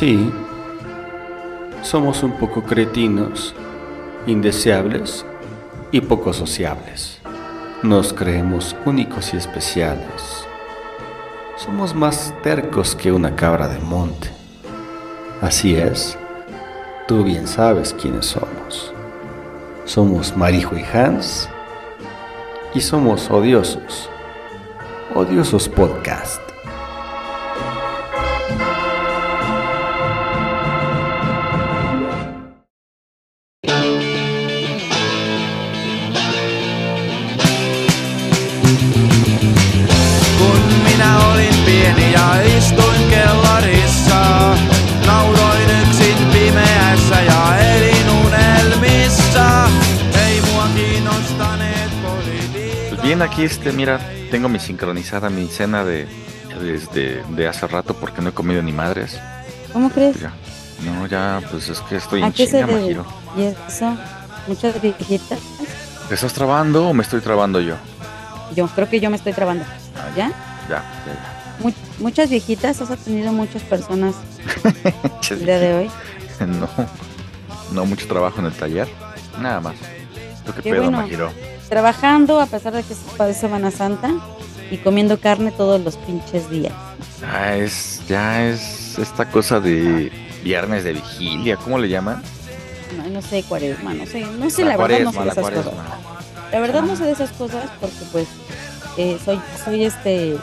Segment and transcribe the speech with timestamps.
[0.00, 0.32] Sí,
[1.82, 3.54] somos un poco cretinos,
[4.26, 5.26] indeseables
[5.92, 7.18] y poco sociables.
[7.82, 10.46] Nos creemos únicos y especiales.
[11.58, 14.30] Somos más tercos que una cabra de monte.
[15.42, 16.16] Así es,
[17.06, 18.94] tú bien sabes quiénes somos.
[19.84, 21.46] Somos Marijo y Hans
[22.72, 24.08] y somos odiosos.
[25.14, 26.49] Odiosos Podcast.
[53.60, 56.06] Este, mira, tengo mi sincronizada mi cena de
[56.60, 59.18] desde de hace rato porque no he comido ni madres.
[59.72, 60.20] ¿Cómo crees?
[60.20, 60.32] Ya.
[60.84, 62.66] No, ya, pues es que estoy ¿A en debe?
[62.66, 63.06] Majiro.
[63.36, 63.96] ¿Y eso?
[64.46, 65.38] Muchas viejitas.
[66.08, 67.76] ¿Te estás trabando o me estoy trabando yo?
[68.56, 69.64] Yo creo que yo me estoy trabando.
[69.96, 70.28] Ah, ¿Ya?
[70.68, 72.80] Ya, ya, Mu- muchas viejitas.
[72.80, 74.14] Has atendido muchas personas
[74.64, 75.34] ya.
[75.34, 75.90] el día de hoy.
[76.46, 76.68] No,
[77.72, 78.88] no mucho trabajo en el taller.
[79.40, 79.74] Nada más.
[80.46, 80.98] ¿Tú qué, Qué pedo, bueno.
[81.02, 81.30] Majiro?
[81.70, 84.10] Trabajando a pesar de que es para Semana Santa
[84.72, 86.72] y comiendo carne todos los pinches días.
[87.24, 90.10] Ah, es, ya es esta cosa de
[90.42, 92.22] viernes de vigilia, ¿cómo le llaman?
[92.96, 94.26] No, no sé, cuaresma, no sé.
[94.38, 95.70] No sé, la, verdad no sé de la esas cuaresma.
[95.70, 95.84] cosas.
[96.52, 98.26] La verdad no sé de esas cosas porque pues
[98.96, 100.36] eh, soy, soy este,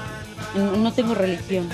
[0.56, 1.68] no tengo religión.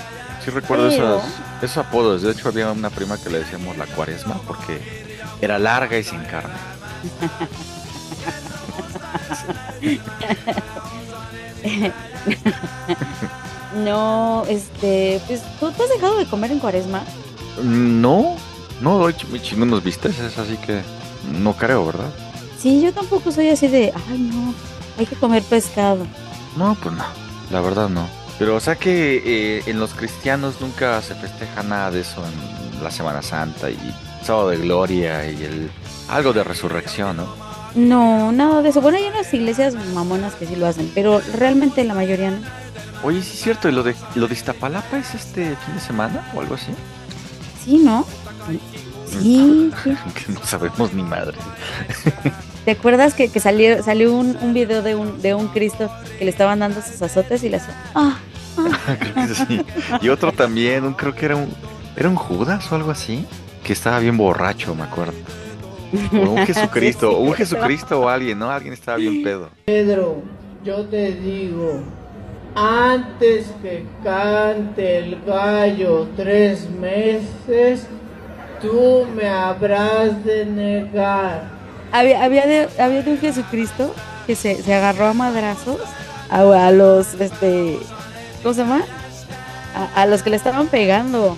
[0.44, 1.30] Sí recuerdo Pero- esos,
[1.62, 2.22] esos apodos.
[2.22, 4.80] De hecho, había una prima que le decíamos la cuaresma porque
[5.40, 6.54] era larga y sin carne.
[13.74, 17.02] No, este, pues ¿tú, has dejado de comer en cuaresma.
[17.62, 18.36] No,
[18.80, 20.80] no, me chingo unos bisteces, así que
[21.40, 22.10] no creo, ¿verdad?
[22.58, 24.54] Sí, yo tampoco soy así de, ay no,
[24.96, 26.06] hay que comer pescado.
[26.56, 27.04] No, pues no,
[27.50, 28.06] la verdad no.
[28.38, 32.82] Pero o sea que eh, en los cristianos nunca se festeja nada de eso en
[32.82, 33.78] la Semana Santa y
[34.22, 35.70] Sábado de Gloria y el
[36.08, 37.43] algo de resurrección, ¿no?
[37.74, 38.80] No, nada de eso.
[38.80, 42.38] Bueno, hay unas iglesias mamonas que sí lo hacen, pero realmente la mayoría no.
[43.02, 46.30] Oye, sí es cierto, ¿y lo de lo de Iztapalapa es este fin de semana
[46.34, 46.72] o algo así?
[47.64, 48.06] Sí, ¿no?
[49.10, 49.96] Sí, sí.
[50.26, 51.36] que no sabemos ni madre.
[52.64, 56.24] ¿Te acuerdas que, que salió, salió un, un video de un, de un Cristo que
[56.24, 58.16] le estaban dando sus azotes y le hacía, ah,
[58.98, 59.66] creo que sí.
[60.00, 61.52] Y otro también, un, creo que era un
[61.96, 63.24] era un Judas o algo así,
[63.62, 65.14] que estaba bien borracho, me acuerdo.
[66.12, 67.34] O un Jesucristo, Sí, un.
[67.34, 68.50] Jesucristo o alguien, ¿no?
[68.50, 69.50] Alguien estaba bien pedo.
[69.64, 70.22] Pedro,
[70.64, 71.82] yo te digo,
[72.54, 77.86] antes que cante el gallo tres meses,
[78.60, 81.52] tú me habrás de negar.
[81.92, 83.94] Había, había, de, había de un Jesucristo
[84.26, 85.78] que se, se agarró a madrazos
[86.30, 87.78] a, a los, este,
[88.42, 88.82] ¿cómo se llama?
[89.74, 91.36] A, a los que le estaban pegando.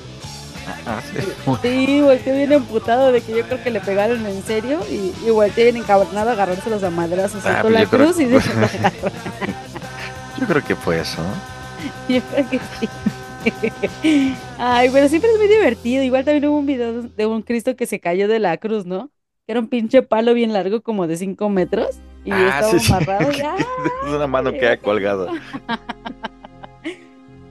[0.86, 1.18] Ah, sí.
[1.44, 5.64] Volteó bien emputado de que yo creo que le pegaron en serio y, y volteó
[5.64, 7.40] bien encabronado a agarrárselos a madrazos.
[7.46, 8.40] Ah, Soltó pues la yo creo- cruz y dijo,
[10.40, 11.22] Yo creo que fue eso,
[12.08, 12.88] yo creo que sí.
[14.58, 16.02] Ay, pero siempre es muy divertido.
[16.02, 19.10] Igual también hubo un video de un Cristo que se cayó de la cruz, ¿no?
[19.46, 21.90] Que era un pinche palo bien largo, como de 5 metros.
[22.24, 22.92] Y Ah, estaba sí, sí.
[22.92, 23.30] amarrado.
[23.38, 23.56] y, ¡ah!
[24.08, 25.30] Una mano queda colgada.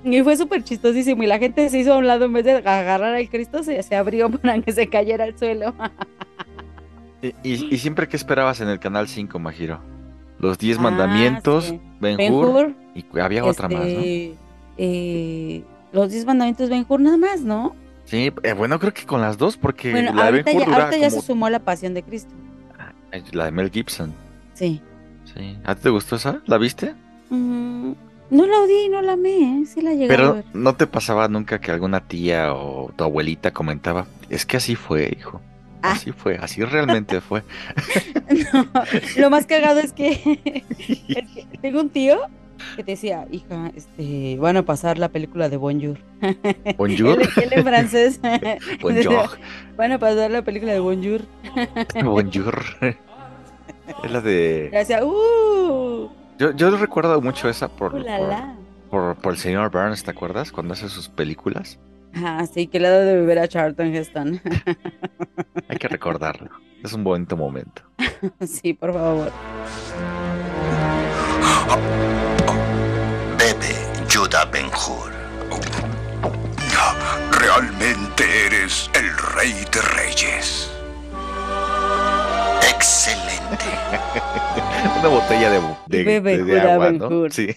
[0.05, 1.23] Y fue súper chistosísimo.
[1.23, 3.81] Y la gente se hizo a un lado en vez de agarrar al Cristo, se,
[3.83, 5.73] se abrió para que se cayera al suelo.
[7.21, 9.79] Y, y- y siempre que esperabas en el canal 5, Majiro.
[10.39, 11.81] Los 10 Ah, mandamientos, sí.
[11.99, 13.87] Ben Ben Hur, Hur, y había otra más, ¿no?
[13.87, 14.35] este,
[14.77, 17.75] eh, los 10 mandamientos Ben Hur nada más, ¿no?
[18.03, 20.67] Sí, eh, bueno, creo que con las dos, porque Bueno, la de ahorita, Ben Hur
[20.67, 22.33] ya, ahorita ya se sumó la pasión de Cristo.
[23.11, 24.13] Ay, La de Mel Gibson.
[24.53, 24.81] Sí.
[25.33, 25.57] Sí.
[25.63, 26.41] ¿A ti te gustó esa?
[26.45, 26.93] ¿La viste?
[27.29, 27.93] Mm,
[28.29, 29.65] no la odié y no la amé, ¿eh?
[29.65, 30.45] sí la llegué a Pero ver.
[30.53, 35.15] no te pasaba nunca que alguna tía o tu abuelita comentaba, es que así fue,
[35.17, 35.41] hijo.
[35.81, 35.91] Ah.
[35.91, 37.43] Así fue, así realmente fue.
[38.53, 38.67] No,
[39.17, 40.09] lo más cagado es que,
[40.79, 42.19] es que tengo un tío
[42.75, 45.97] que te decía, hija, este, van a pasar la película de Bonjour.
[46.77, 47.21] Bonjour.
[47.21, 48.19] Él, él en francés.
[48.81, 49.29] Bonjour.
[49.77, 51.21] Van a pasar la película de Bonjour.
[52.03, 52.63] Bonjour.
[54.03, 54.69] Es la de...
[54.71, 58.55] Decía, uh, Yo, yo recuerdo mucho esa por, uh, la, por, la.
[58.89, 60.51] por, por el señor Burns, ¿te acuerdas?
[60.51, 61.79] Cuando hace sus películas.
[62.13, 64.41] Ah, sí, que le ha dado de beber a Charlton Heston.
[65.67, 66.49] Hay que recordarlo.
[66.83, 67.81] Es un bonito momento.
[68.45, 69.31] sí, por favor.
[73.37, 73.75] Bebe
[74.09, 75.15] Judah Ben-Hur.
[77.31, 78.89] ¿Realmente eres
[79.35, 80.71] rey de reyes.
[82.67, 83.65] Excelente.
[84.99, 87.29] Una botella de, de, Bebe de- de Jura agua, ¿no?
[87.29, 87.47] Sí.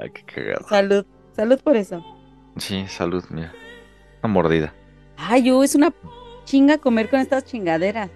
[0.00, 0.66] Ay, qué cagado.
[0.68, 2.04] salud, salud por eso.
[2.56, 3.52] Sí, salud, mira.
[4.22, 4.74] Una mordida.
[5.16, 5.92] Ay, yo, es una
[6.44, 8.10] chinga comer con estas chingaderas.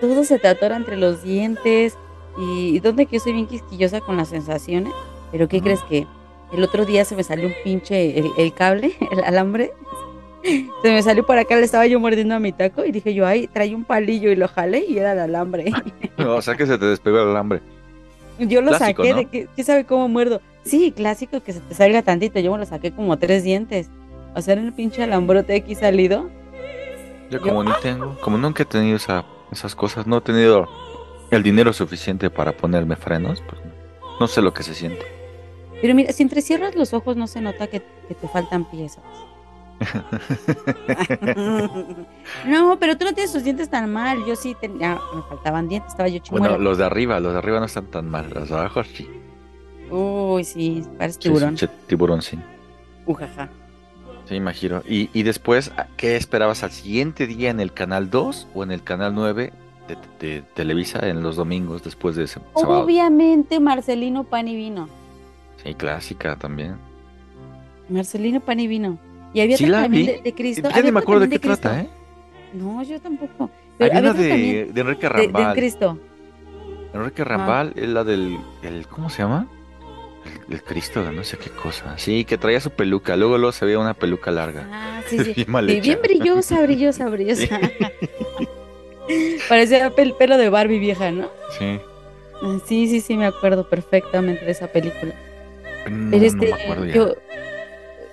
[0.00, 1.96] Todo se te atora entre los dientes.
[2.38, 4.92] Y, donde que yo soy bien quisquillosa con las sensaciones.
[5.32, 6.06] Pero ¿qué crees que?
[6.52, 9.72] El otro día se me salió un pinche, el, el cable, el alambre.
[10.82, 13.26] Se me salió por acá, le estaba yo mordiendo a mi taco y dije yo,
[13.26, 15.72] ay, trae un palillo y lo jalé y era el alambre.
[16.18, 17.60] O sea que se te despegó el alambre.
[18.40, 19.18] Yo lo Clásico, saqué ¿no?
[19.18, 20.40] de que, ¿quién sabe cómo muerdo?
[20.64, 22.40] Sí, clásico que se te salga tantito.
[22.40, 23.88] Yo me lo saqué como tres dientes.
[24.34, 26.28] O sea, era el pinche alambrote aquí salido.
[27.30, 30.68] Yo como ni tengo, como nunca he tenido esa, esas cosas, no he tenido
[31.30, 33.72] el dinero suficiente para ponerme frenos, pues no,
[34.20, 35.04] no sé lo que se siente.
[35.80, 39.04] Pero mira, si entrecierras los ojos no se nota que, que te faltan piezas.
[42.46, 44.24] no, pero tú no tienes tus dientes tan mal.
[44.26, 46.48] Yo sí tenía, me faltaban dientes, estaba yo chimuela.
[46.48, 49.08] Bueno, los de arriba, los de arriba no están tan mal, los de abajo sí.
[49.90, 51.56] Uy, sí, parece tiburón.
[51.56, 52.38] sí, tiburón, sí.
[53.06, 53.48] Ujaja.
[54.26, 54.82] Sí, imagino.
[54.86, 58.82] Y, y después, ¿qué esperabas al siguiente día en el canal 2 o en el
[58.82, 59.52] canal 9
[59.88, 62.84] de, de Televisa en los domingos después de ese sábado?
[62.84, 64.88] Obviamente Marcelino Pan y Vino.
[65.64, 66.76] Sí, clásica también.
[67.88, 68.98] Marcelino Pan y Vino.
[69.34, 70.62] Y había Sí otra también de, de Cristo.
[70.62, 71.80] Ya había ni me acuerdo de qué trata.
[71.80, 71.88] ¿eh?
[72.54, 73.50] No, yo tampoco.
[73.76, 75.54] Pero Hay una de, de Enrique de, de Rambal.
[75.54, 75.98] Cristo.
[76.94, 78.38] Enrique Rambal es la del.
[78.62, 79.46] El, ¿Cómo se llama?
[80.48, 81.96] El, el Cristo de no sé qué cosa.
[81.98, 83.16] Sí, que traía su peluca.
[83.16, 84.66] Luego, luego se veía una peluca larga.
[84.72, 85.34] Ah, sí, sí.
[85.46, 85.82] Bien Sí, hecha.
[85.82, 87.60] bien brillosa, brillosa, brillosa.
[89.48, 91.28] Parecía pel- pelo de Barbie vieja, ¿no?
[91.58, 91.64] Sí.
[92.42, 95.12] Ah, Sí, sí, sí, me acuerdo perfectamente de esa película.
[95.90, 96.94] No, Pero no este, me acuerdo ya.
[96.94, 97.14] yo,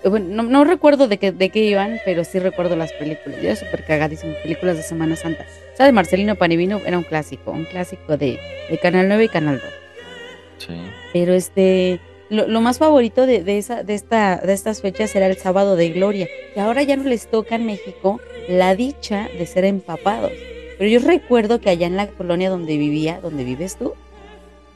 [0.09, 3.41] bueno, no, no recuerdo de qué, de qué iban, pero sí recuerdo las películas.
[3.41, 5.45] Yo era súper cagadísimo, películas de Semana Santa.
[5.73, 9.29] O sea, de Marcelino Panivino era un clásico, un clásico de, de Canal 9 y
[9.29, 10.67] Canal 2.
[10.67, 10.73] Sí.
[11.13, 11.99] Pero este,
[12.29, 15.75] lo, lo más favorito de, de, esa, de, esta, de estas fechas era el sábado
[15.75, 16.27] de gloria.
[16.55, 20.31] Y ahora ya no les toca en México la dicha de ser empapados.
[20.77, 23.93] Pero yo recuerdo que allá en la colonia donde vivía, donde vives tú,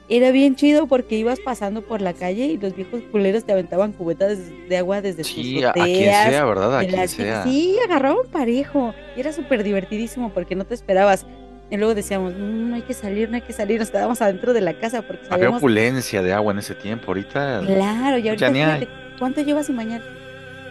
[0.09, 3.91] era bien chido porque ibas pasando por la calle y los viejos culeros te aventaban
[3.91, 6.77] cubetas de agua desde Sí, sus a, a quien sea, ¿verdad?
[6.79, 7.43] A quien sea.
[7.43, 8.93] Sí, agarraban parejo.
[9.15, 11.25] Y era súper divertidísimo porque no te esperabas.
[11.71, 13.79] Y luego decíamos, "Mm, no hay que salir, no hay que salir.
[13.79, 17.05] Nos quedábamos adentro de la casa porque Había sabíamos opulencia de agua en ese tiempo.
[17.09, 17.61] Ahorita.
[17.65, 18.79] Claro, y ahorita Ya ni hay.
[18.79, 20.01] fíjate, ¿cuánto llevas sin bañar?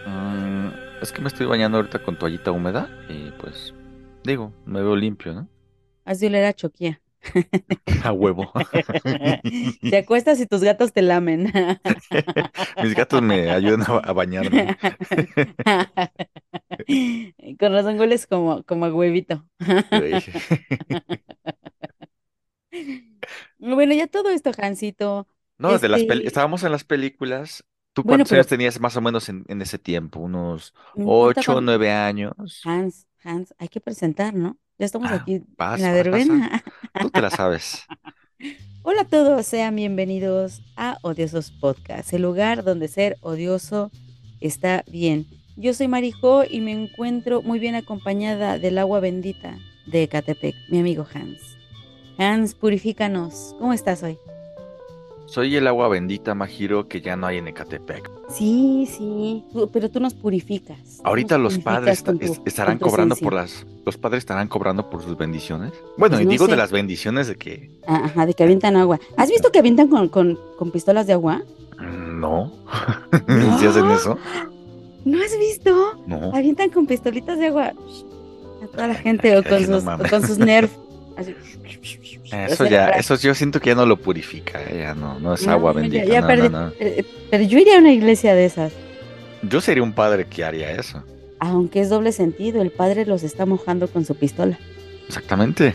[0.05, 0.67] mm,
[1.01, 2.89] es que me estoy bañando ahorita con toallita húmeda.
[3.07, 3.73] Y pues.
[4.25, 5.47] Digo, me veo limpio, ¿no?
[6.03, 6.99] Has de oler a choquía.
[8.03, 8.51] A huevo.
[9.89, 11.51] Te acuestas y tus gatos te lamen.
[12.83, 14.77] Mis gatos me ayudan a, bañarme.
[17.59, 19.45] Con razón hueles como, como a huevito.
[23.57, 25.27] Bueno, ya todo esto, Jancito.
[25.57, 27.63] No, de las Este- estábamos en las películas.
[27.93, 30.19] ¿Tú Bueno, cuántos pero- años tenías más o menos en, en ese tiempo?
[30.19, 32.61] ¿Unos no importa ocho, nueve años?
[32.63, 34.57] Hans, Hans, hay que presentar, ¿no?
[34.79, 35.45] Ya estamos Ah, aquí en
[35.81, 36.63] la verbena.
[37.01, 37.85] Tú te la sabes.
[38.83, 43.91] Hola a todos, sean bienvenidos a Odiosos Podcast, el lugar donde ser odioso
[44.39, 45.27] está bien.
[45.57, 50.79] Yo soy Marijo y me encuentro muy bien acompañada del agua bendita de Ecatepec, mi
[50.79, 51.41] amigo Hans.
[52.17, 53.53] Hans, purifícanos.
[53.59, 54.17] ¿Cómo estás hoy?
[55.31, 58.09] Soy el agua bendita, Majiro, que ya no hay en Ecatepec.
[58.29, 60.99] Sí, sí, pero tú nos purificas.
[61.03, 63.65] Ahorita nos los purificas padres tu- estarán cobrando por las...
[63.85, 65.71] Los padres estarán cobrando por sus bendiciones.
[65.97, 67.69] Bueno, Pues y no digo de las bendiciones de que...
[67.87, 68.99] Ah, Ajá, de que avientan agua.
[69.17, 71.43] ¿Has visto que avientan con, con, con pistolas de agua?
[71.77, 72.51] mm, No.
[73.59, 74.17] ¿Sí hacen eso?
[75.05, 76.03] ¿No has visto?
[76.07, 76.31] No.
[76.35, 77.73] Avientan con pistolitas de agua
[78.63, 80.09] a toda la gente o con Ay, no sus, o mames.
[80.09, 80.71] con sus nerf.
[81.17, 81.35] Así.
[82.31, 85.19] Eso O sea, ya, eso yo siento que ya no lo purifica, eh, ya no,
[85.19, 86.05] no es No, agua bendita.
[86.05, 86.49] ya no, perdí.
[86.49, 86.71] no, no.
[86.79, 88.71] Eh, Pero yo iría a una iglesia de esas.
[89.41, 91.03] Yo sería un padre que haría eso.
[91.39, 94.59] Aunque es doble sentido, el padre los está mojando con su pistola.
[95.07, 95.73] Exactamente.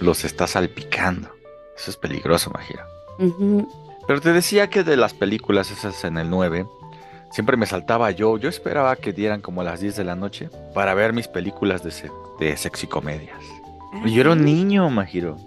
[0.00, 1.28] Los está salpicando.
[1.76, 2.82] Eso es peligroso, Majiro.
[3.18, 3.68] Ujú.
[4.06, 6.66] Pero te decía que de las películas esas en el 9,
[7.32, 8.36] siempre me saltaba yo.
[8.38, 11.82] Yo esperaba que dieran como a las 10 de la noche para ver mis películas
[11.82, 13.38] de, se- de sexy comedias.
[14.04, 15.38] Y yo era un Ah, niño, Majiro.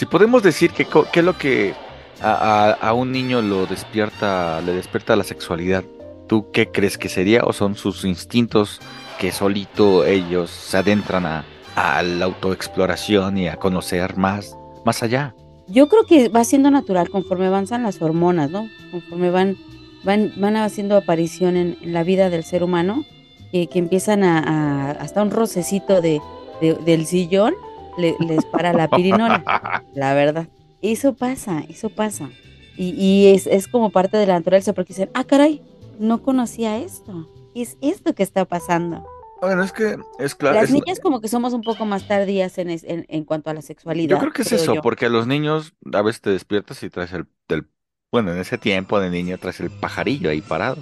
[0.00, 1.74] Si podemos decir que qué es lo que
[2.22, 5.84] a, a- a un niño lo despierta, le despierta la sexualidad,
[6.26, 7.42] ¿tú qué crees que sería?
[7.44, 8.80] ¿O son sus instintos
[9.18, 11.44] que solito ellos se adentran a,
[11.76, 15.34] a la autoexploración y a conocer más, más allá?
[15.68, 18.70] Yo creo que va siendo natural conforme avanzan las hormonas, ¿no?
[18.90, 19.58] Conforme van
[20.02, 23.04] van, van haciendo aparición en, en la vida del ser humano,
[23.52, 26.22] que, que empiezan a- hasta un rocecito de,
[26.62, 27.52] de- del sillón,
[28.00, 29.44] le- les para la pirinola,
[29.94, 30.48] la verdad.
[30.82, 32.30] Eso pasa, eso pasa.
[32.76, 35.62] Y, y es, es como parte de la naturaleza, porque dicen, ah, caray,
[35.98, 37.28] no conocía esto.
[37.54, 39.04] Es esto que está pasando.
[39.42, 40.54] Bueno, es que es claro.
[40.56, 43.50] Las es- niñas como que somos un poco más tardías en, es- en, en cuanto
[43.50, 44.16] a la sexualidad.
[44.16, 44.82] Yo creo que es creo eso, yo.
[44.82, 47.66] porque a los niños a veces te despiertas y traes el, del-
[48.12, 50.78] bueno, en ese tiempo de niña traes el pajarillo ahí parado.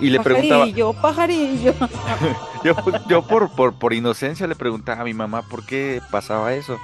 [0.00, 1.74] Y le preguntaba, Pajarillo, pajarillo.
[2.64, 2.74] yo,
[3.08, 6.78] yo por, por, por inocencia le preguntaba a mi mamá por qué pasaba eso.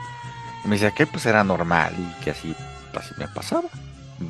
[0.65, 2.55] Y me decía que pues era normal y que así,
[2.95, 3.69] así me pasaba.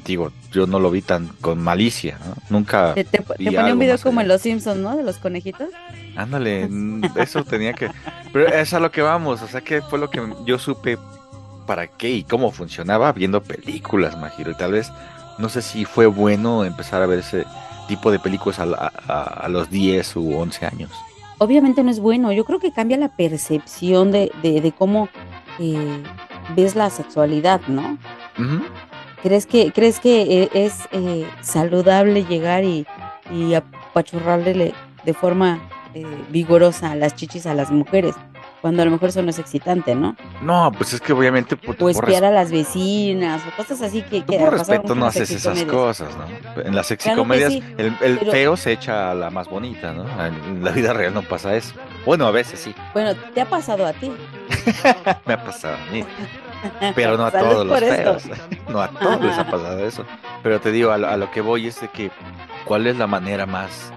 [0.05, 2.35] Digo, yo no lo vi tan con malicia, ¿no?
[2.49, 4.29] Nunca, Te, te- ponía un video como en.
[4.29, 4.97] Los Simpsons, ¿no?
[4.97, 5.69] De los conejitos.
[6.17, 6.69] ándale,
[7.17, 7.91] eso tenía que...
[8.33, 10.99] Pero es a lo que vamos, o sea, que fue lo que yo supe
[11.67, 14.51] para qué y cómo funcionaba viendo películas, Majiro.
[14.51, 14.91] Y tal vez,
[15.39, 17.45] no sé si fue bueno empezar a ver ese
[17.87, 18.65] tipo de películas a,
[19.09, 20.91] a- a los 10 u 11 años.
[21.39, 22.33] Obviamente no es bueno.
[22.33, 25.09] Yo creo que cambia la percepción de, de, de cómo
[25.59, 26.03] eh,
[26.57, 27.99] ves la sexualidad, ¿no?
[29.23, 32.87] ¿Crees que, crees que eh, es eh, saludable llegar y,
[33.33, 34.75] y apachurrarle
[35.05, 35.61] de forma
[35.95, 38.15] eh, vigorosa a las chichis a las mujeres?
[38.65, 40.17] Cuando a lo mejor eso no es excitante, ¿no?
[40.41, 44.01] No, pues es que obviamente por, O por espiar a las vecinas o cosas así
[44.01, 46.25] que, Tú que por respeto no haces esas cosas, ¿no?
[46.63, 49.93] En las Claro sexicomedias sí, el, el pero- feo se echa a la más bonita,
[49.93, 50.07] ¿no?
[50.25, 51.75] En la vida real no pasa eso.
[52.07, 54.11] Bueno, a veces sí, Bueno, te ha pasado a ti.
[55.27, 56.03] me ha pasado a mí,
[56.95, 58.19] pero no a todos los esto.
[58.19, 58.39] feos.
[58.71, 60.07] No a todos les ha pasado eso.
[60.43, 62.11] Pero te digo, a lo, a lo que voy es de que,
[62.65, 63.93] ¿cuál es la manera más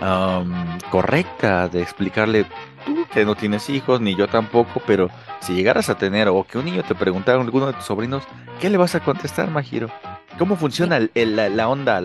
[0.00, 2.46] am, correcta de explicarle
[2.86, 5.08] tú que no tienes hijos, ni yo tampoco, pero
[5.40, 8.22] si llegaras a tener o que un niño te preguntara a alguno de tus sobrinos,
[8.60, 9.90] ¿qué le vas a contestar, Majiro?
[10.38, 12.02] ¿Cómo funciona la, onda,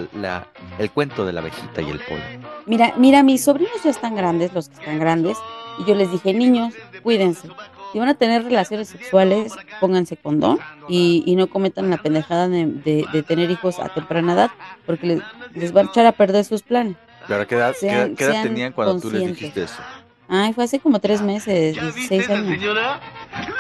[0.78, 2.42] el cuento de la abejita y el polen?
[2.66, 5.38] Mira, mira, mis sobrinos ya están grandes, los que están grandes,
[5.80, 6.74] y yo les dije, niños,
[7.04, 7.48] cuídense.
[7.94, 10.60] Si van a tener relaciones sexuales, pónganse condón
[10.90, 14.52] y, y no cometan la pendejada de, de- de tener hijos a temprana edad,
[14.86, 15.22] porque les,
[15.54, 16.98] les va a echar a perder sus planes.
[17.28, 19.82] Pero ¿qué edad, qué edad- Sean- qué edad sean tenían cuando tú les dijiste eso?
[20.28, 22.48] Ay, fue hace como tres meses, 16 años.
[22.48, 23.00] señora?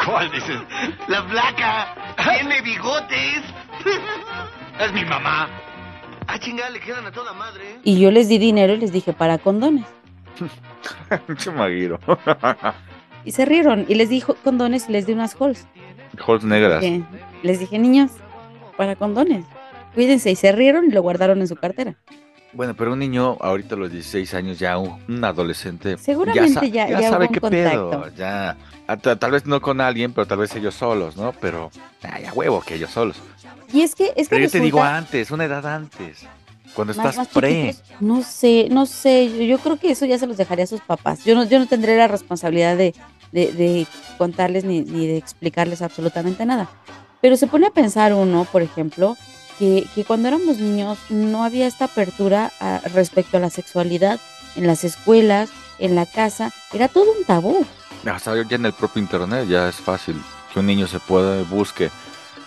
[0.05, 0.57] ¿Cuál dices?
[1.07, 2.15] La flaca.
[2.24, 3.41] Tiene bigotes.
[4.79, 5.48] es mi mamá.
[6.27, 7.79] Ah, chingada, le quedan a toda madre.
[7.84, 9.86] Y yo les di dinero y les dije, para condones.
[11.27, 12.00] Pinche Majiro.
[13.24, 15.67] Y se rieron, y les di condones y les di unas holes.
[16.25, 16.84] Holes negras.
[17.43, 18.12] Les dije, niños,
[18.77, 19.45] para condones.
[19.93, 21.95] Cuídense, y se rieron y lo guardaron en su cartera.
[22.55, 26.88] Bueno, pero un niño ahorita a los 16 años, ya un, un adolescente, Seguramente ya-
[26.89, 28.55] ya sabe qué pedo, ya,
[29.19, 31.33] tal vez no con alguien, pero tal vez ellos solos, ¿no?
[31.41, 31.69] Pero,
[32.01, 33.17] ay, a huevo que ellos solos.
[33.74, 36.19] Y es que, es que Pero yo te digo antes, una edad antes,
[36.74, 37.74] cuando más- estás más pre.
[37.74, 38.01] chiquitos.
[38.01, 39.29] No sé, no sé.
[39.38, 41.25] Yo, yo creo que eso ya se los dejaría a sus papás.
[41.25, 42.93] Yo no, yo no tendré la responsabilidad de,
[43.33, 46.69] de- de contarles ni, ni de explicarles absolutamente nada.
[47.21, 49.17] Pero se pone a pensar uno, por ejemplo,
[49.59, 54.19] que, que cuando éramos niños no había esta apertura a- respecto a la sexualidad
[54.55, 56.51] en las escuelas, en la casa.
[56.74, 57.65] Era todo un tabú.
[58.05, 60.21] Hasta ya en el propio internet ya es fácil
[60.53, 61.89] que un niño se pueda busque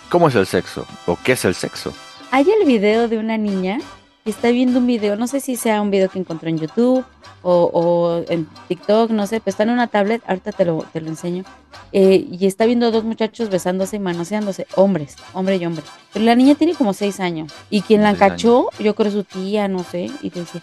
[0.09, 1.93] cómo es el sexo o qué es el sexo.
[2.31, 3.79] Hay el video de una niña
[4.25, 7.03] está viendo un video, no sé si sea un video que encontró en YouTube
[7.41, 10.99] o, o en TikTok, no sé, pero está en una tablet, ahorita te lo, te
[11.01, 11.45] lo enseño,
[11.93, 15.83] eh, y está viendo a dos muchachos besándose y manoseándose, hombres, hombre y hombre.
[16.13, 19.67] Pero la niña tiene como seis años, y quien la cachó, yo creo su tía,
[19.67, 20.61] no sé, y le dice,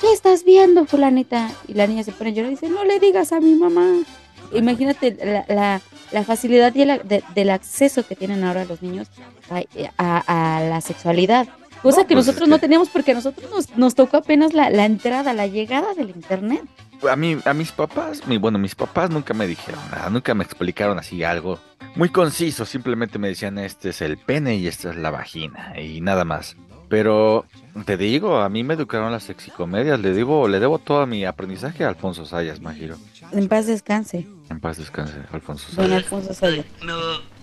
[0.00, 1.50] ¿qué estás viendo, fulanita?
[1.66, 3.86] Y la niña se pone a llorar y dice, no le digas a mi mamá.
[4.54, 5.80] Imagínate la, la-
[6.12, 9.08] la facilidad y el, de- del acceso que tienen ahora los niños
[9.50, 9.60] a,
[9.98, 11.48] a- a la sexualidad.
[11.86, 14.52] Cosa No, que pues es nosotros no teníamos porque a nosotros nos, nos tocó apenas
[14.54, 16.62] la, la entrada, la llegada del internet.
[17.08, 20.44] A mí, a mis papás, mi, bueno, mis papás nunca me dijeron nada, nunca me
[20.44, 21.58] explicaron así algo
[21.94, 26.00] muy conciso, simplemente me decían este es el pene y esta es la vagina y
[26.00, 26.56] nada más.
[26.88, 27.46] Pero
[27.84, 31.84] te digo, a mí me educaron las sexicomedias, le debo, le debo todo mi aprendizaje
[31.84, 32.96] a Alfonso Sayas, Majiro.
[33.32, 36.04] En paz descanse, En paz descanse, Alfonso don Sayas.
[36.04, 36.66] Alfonso Sayas.
[36.80, 36.92] Me,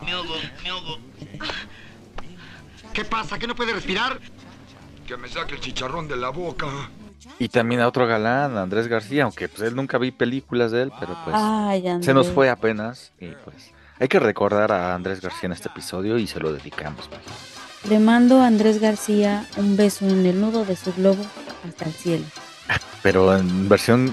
[0.06, 0.98] me ahogo, me ahogo.
[2.94, 3.40] ¿Qué pasa?
[3.40, 4.20] ¿Que no puede respirar?
[5.14, 6.66] Que me saque el chicharrón de la boca.
[7.38, 10.92] Y también a otro galán, Andrés García, aunque pues él nunca vi películas de él,
[11.00, 15.46] pero pues Ay, se nos fue apenas y pues hay que recordar a Andrés García
[15.46, 17.08] en este episodio y se lo dedicamos.
[17.12, 17.92] Majiro.
[17.92, 21.24] Le mando a Andrés García un beso en el nudo de su globo
[21.64, 22.26] hasta el cielo.
[23.04, 24.12] Pero en versión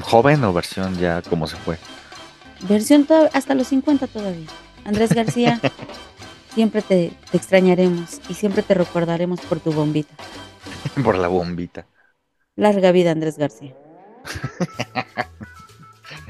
[0.00, 1.76] joven o versión ya como se fue.
[2.66, 4.48] Versión hasta los 50 todavía.
[4.86, 5.60] Andrés García,
[6.54, 10.14] siempre te, te extrañaremos y siempre te recordaremos por tu bombita.
[11.04, 11.86] Por la bombita.
[12.56, 13.76] Larga vida, Andrés García.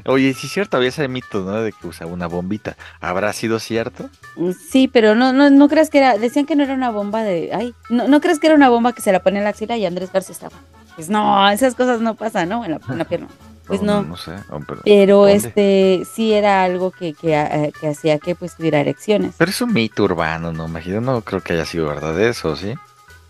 [0.06, 1.62] Oye, sí es cierto, había ese mito, ¿no?
[1.62, 2.76] De que usaba una bombita.
[3.00, 4.10] ¿Habrá sido cierto?
[4.36, 7.22] Mm, Sí, pero no, no, no creas que era, decían que no era una bomba
[7.24, 9.50] de, ay, no, no crees que era una bomba que se la ponía en la
[9.50, 10.56] axila y Andrés García estaba.
[10.96, 12.64] Pues no, esas cosas no pasan, ¿no?
[12.64, 13.28] En la, en la pierna.
[13.66, 14.02] Pues O no.
[14.02, 14.32] No sé.
[14.50, 19.34] o pero, este sí era algo que, que, eh, que hacía que pues tuviera erecciones.
[19.38, 20.66] Pero es un mito urbano, ¿no?
[20.66, 22.74] Imagino, no creo que haya sido verdad eso, ¿sí?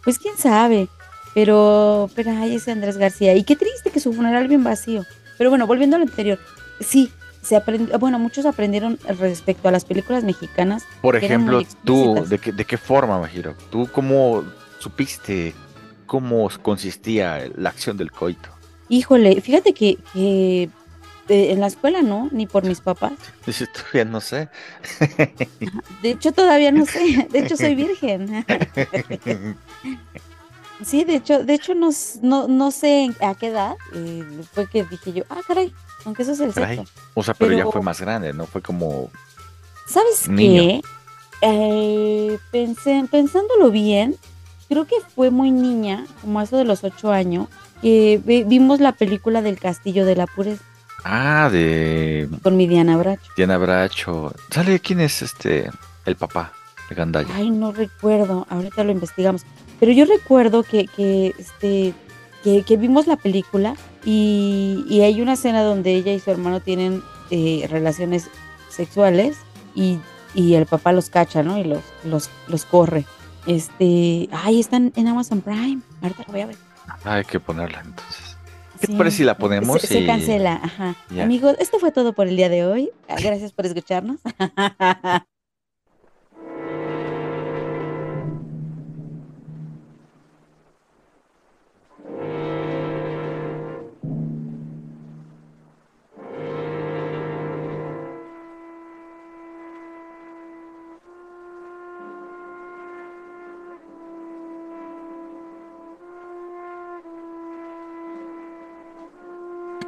[0.02, 0.88] Pues quién sabe.
[1.34, 3.34] Pero, pero ay, ese Andrés García.
[3.34, 5.04] Y qué triste que su funeral bien vacío.
[5.38, 6.38] Pero bueno, volviendo a lo anterior.
[6.80, 7.12] Sí,
[7.42, 10.84] se aprendió, bueno, muchos aprendieron respecto a las películas mexicanas.
[11.02, 12.24] Por ejemplo, tú.
[12.26, 13.54] ¿de qué, ¿de qué forma, Majiro?
[13.70, 14.44] ¿Tú cómo
[14.78, 15.54] supiste
[16.06, 18.53] cómo consistía la acción del coito?
[18.88, 20.70] Híjole, fíjate que, que
[21.28, 23.12] eh, en la escuela no, ni por mis papás.
[23.46, 24.48] Dices, todavía no sé.
[26.02, 27.26] De hecho, todavía no sé.
[27.30, 28.44] De hecho, soy virgen.
[30.84, 31.90] Sí, de hecho, de hecho no,
[32.22, 35.72] no, no sé a qué edad eh, fue que dije yo, ah, caray,
[36.04, 36.78] aunque eso es el Caray.
[36.78, 36.92] sexo.
[37.14, 38.44] O sea, pero, ya fue más grande, ¿no?
[38.44, 39.08] Fue como...
[39.86, 40.62] ¿Sabes Niño.
[40.62, 40.82] qué?
[41.42, 44.16] Eh, pensé, pensándolo bien,
[44.68, 47.48] creo que fue muy niña, como eso de los ocho años,
[47.84, 50.62] que vi- vimos la película del Castillo de la Pureza
[51.04, 53.30] Ah, de con mi Diana Bracho.
[53.36, 54.32] Diana Bracho.
[54.50, 55.70] ¿Sale quién es este?
[56.06, 56.52] El papá
[56.88, 57.28] de Gandaya.
[57.34, 59.42] Ay, no recuerdo, ahorita lo investigamos.
[59.78, 61.92] Pero yo recuerdo que, que, este,
[62.42, 66.60] que, que vimos la película y, y hay una escena donde ella y su hermano
[66.60, 68.28] tienen eh, relaciones
[68.70, 69.36] sexuales
[69.74, 69.98] y,
[70.34, 71.58] y el papá los cacha, ¿no?
[71.58, 73.04] Y los, los, los corre.
[73.46, 75.80] Este, ay, están en Amazon Prime.
[76.00, 76.56] Ahorita lo voy a ver.
[77.04, 78.37] Hay que ponerla entonces.
[78.80, 80.96] ¿Qué te Sí, parece si la ponemos Se, se y- cancela, ajá.
[81.11, 81.23] Ya.
[81.25, 82.90] Amigos, esto fue todo por el día de hoy.
[83.08, 84.20] Gracias por escucharnos.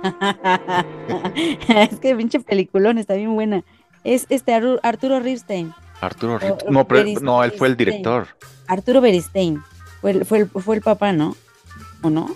[1.68, 3.62] es que pinche peliculón, está bien buena.
[4.04, 5.72] Es este Arturo Ripstein.
[6.00, 8.28] Arturo O- Rip- o No, pero Beris- no, él fue el director.
[8.68, 9.62] Arturo Beristain.
[10.00, 11.34] Fue el, fue el, fue el papá, ¿no?
[12.02, 12.30] ¿O no?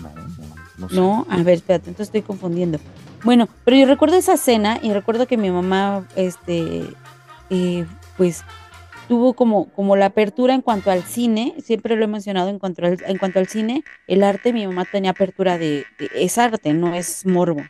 [0.00, 0.94] No, no, no sé.
[0.96, 2.78] No, a ver, espérate, entonces estoy confundiendo.
[3.22, 6.84] Bueno, pero yo recuerdo esa escena y recuerdo que mi mamá, este,
[7.50, 8.42] eh, pues
[9.08, 12.84] tuvo como, como la apertura en cuanto al cine, siempre lo he mencionado en cuanto
[12.86, 16.72] al, en cuanto al cine, el arte, mi mamá tenía apertura de, de- es arte,
[16.72, 17.62] no es morbo.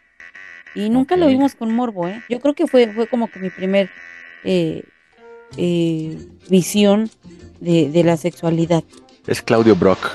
[0.75, 2.21] Y nunca lo vimos con morbo, ¿eh?
[2.29, 3.89] Yo creo que fue, fue como que mi primer
[4.45, 4.83] eh,
[5.57, 6.19] eh,
[6.49, 7.11] visión
[7.61, 8.83] de, de la sexualidad.
[9.27, 10.11] Es Claudio Brock,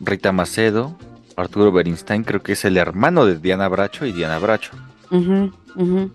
[0.00, 0.96] Rita Macedo,
[1.36, 4.72] Arturo Berinstein, creo que es el hermano de Diana Bracho y Diana Bracho.
[5.10, 6.10] Ujú, ujú,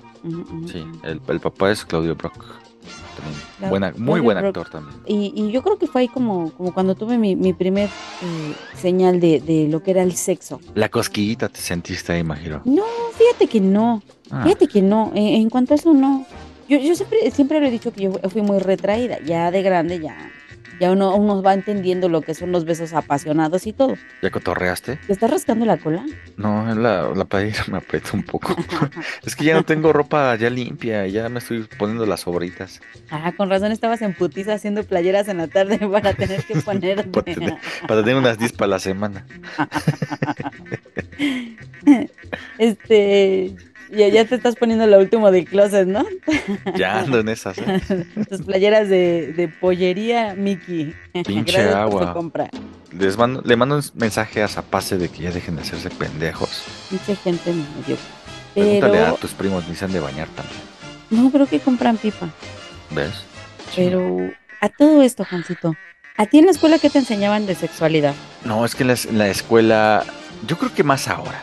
[0.68, 2.46] Sí, el, el papá es Claudio Brock.
[3.16, 4.98] También buena, muy buen actor también.
[5.06, 8.54] Y, y yo creo que fue ahí como, como cuando tuve mi, mi primer eh,
[8.76, 10.60] señal de, de lo que era el sexo.
[10.74, 12.62] La cosquillita te sentiste ahí, Majiro.
[12.66, 12.84] No,
[13.18, 14.02] fíjate que no,
[14.34, 16.26] Ah, fíjate que no, eh, en cuanto a eso no.
[16.70, 20.00] Yo, yo siempre, siempre lo he dicho que yo fui muy retraída, ya de grande
[20.00, 20.32] ya,
[20.82, 23.96] ya uno, uno va entendiendo lo que son los besos apasionados y todo.
[24.24, 24.98] ¿Ya cotorreaste?
[24.98, 26.04] ¿Te estás rascando la cola?
[26.38, 28.56] No, la, la playera me aprieta un poco.
[29.24, 32.82] es que ya no tengo ropa ya limpia, ya me estoy poniendo las sobritas.
[33.12, 37.04] Ah, con razón estabas en putiza haciendo playeras en la tarde para tener que ponerte.
[37.10, 39.26] Para tener- Para tener unas 10 para la semana.
[42.58, 43.56] Este,
[43.92, 46.06] ya, ya te estás poniendo lo último del closet, ¿no?
[46.76, 47.58] Ya ando en esas.
[47.60, 47.82] ¿eh?
[48.30, 50.94] Tus playeras de, de pollería Mickey.
[51.26, 52.08] Pinche Gracias por agua.
[52.08, 52.50] su compra.
[52.98, 56.64] Les mando, le mando un mensaje a Zapace de que ya dejen de hacerse pendejos.
[56.90, 57.98] Mucha gente medio.
[58.54, 60.60] Pregúntale Pero a tus primos, ni se han de bañar también.
[61.10, 62.30] no creo que compran pipa.
[62.90, 63.24] ¿Ves?
[63.76, 64.18] Pero
[64.60, 65.76] a todo esto, Juancito,
[66.18, 68.14] ¿a ti en la escuela qué te enseñaban de sexualidad?
[68.44, 70.04] No, es que en la, en la escuela,
[70.46, 71.42] yo creo que más ahora,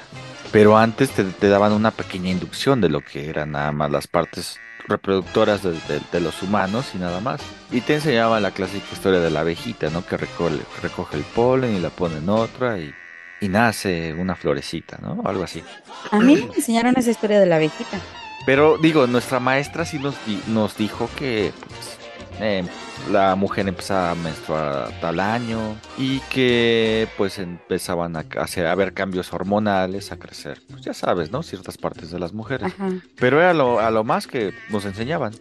[0.53, 4.07] pero antes te, te daban una pequeña inducción de lo que eran nada más las
[4.07, 7.41] partes reproductoras de, de- de los humanos y nada más.
[7.71, 10.05] Y te enseñaban la clásica historia de la abejita, ¿no?
[10.07, 12.95] Que recoge, recoge el polen y la pone en otra y,
[13.41, 15.21] y nace una florecita, ¿no?
[15.27, 15.63] Algo así.
[16.11, 17.99] A mí me enseñaron esa historia de la abejita.
[18.47, 21.99] Pero digo, nuestra maestra sí nos, di- nos dijo que pues,
[22.41, 22.65] eh,
[23.11, 28.93] la mujer empezaba a menstruar tal año y que pues empezaban a, hacer, a haber
[28.93, 31.43] cambios hormonales, a crecer, pues ya sabes, ¿no?
[31.43, 32.67] Ciertas partes de las mujeres.
[32.67, 32.91] Ajá.
[33.19, 35.33] Pero era lo, a lo más que nos enseñaban.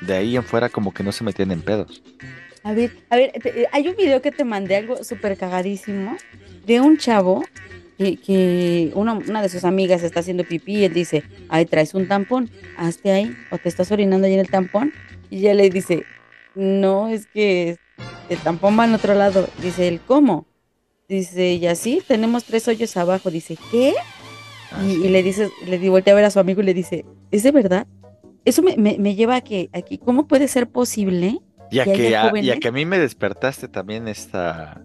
[0.00, 2.02] De ahí en fuera como que no se metían en pedos.
[2.62, 6.16] A ver, a ver, te- eh, hay un video que te mandé algo súper cagadísimo
[6.66, 7.42] de un chavo
[7.98, 11.92] que, que una, una de sus amigas está haciendo pipí y él dice, ay, traes
[11.94, 14.92] un tampón, hazte ahí, o te estás orinando ahí en el tampón.
[15.30, 16.04] Y ella le dice,
[16.54, 17.76] no, es que
[18.28, 19.48] el tampón va en otro lado.
[19.62, 20.46] Dice él, ¿cómo?
[21.08, 23.30] Dice, y así, tenemos tres hoyos abajo.
[23.30, 23.94] Dice, ¿qué?
[24.72, 25.00] Ah, Y, sí.
[25.04, 27.42] y le dice, le di voltea a ver a su amigo y le dice, ¿es
[27.42, 27.86] de verdad?
[28.44, 31.38] Eso me, me- me lleva a que, aquí, ¿cómo puede ser posible?
[31.70, 34.82] Y a que a, y a jóvenes- que a mí me despertaste también esta...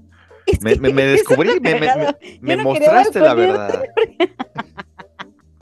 [0.48, 3.84] Es Me, descubrí, me, no mostraste la verdad.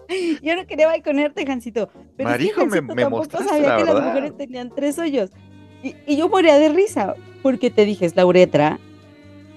[0.41, 1.89] Yo no quería balconearte, Jancito.
[2.17, 4.99] Pero es que Marijo, me- me tampoco mostraste sabía la que las mujeres tenían tres
[4.99, 5.31] hoyos.
[5.83, 8.79] Y, y yo moría de risa, porque te dije, es la uretra,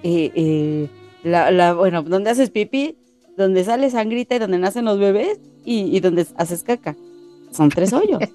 [0.03, 0.87] eh, eh,
[1.23, 2.95] la, la- bueno, donde haces pipí,
[3.37, 6.95] donde sale sangrita y donde nacen los bebés y, y donde haces caca.
[7.51, 8.19] Son tres hoyos.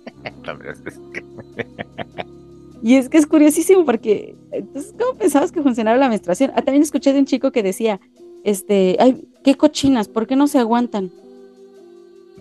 [2.84, 6.50] Y es que es curiosísimo porque, entonces, ¿cómo pensabas que funcionaba la menstruación?
[6.56, 8.00] Ah, también escuché de un chico que decía,
[8.42, 11.12] este, ay, qué cochinas, ¿por qué no se aguantan?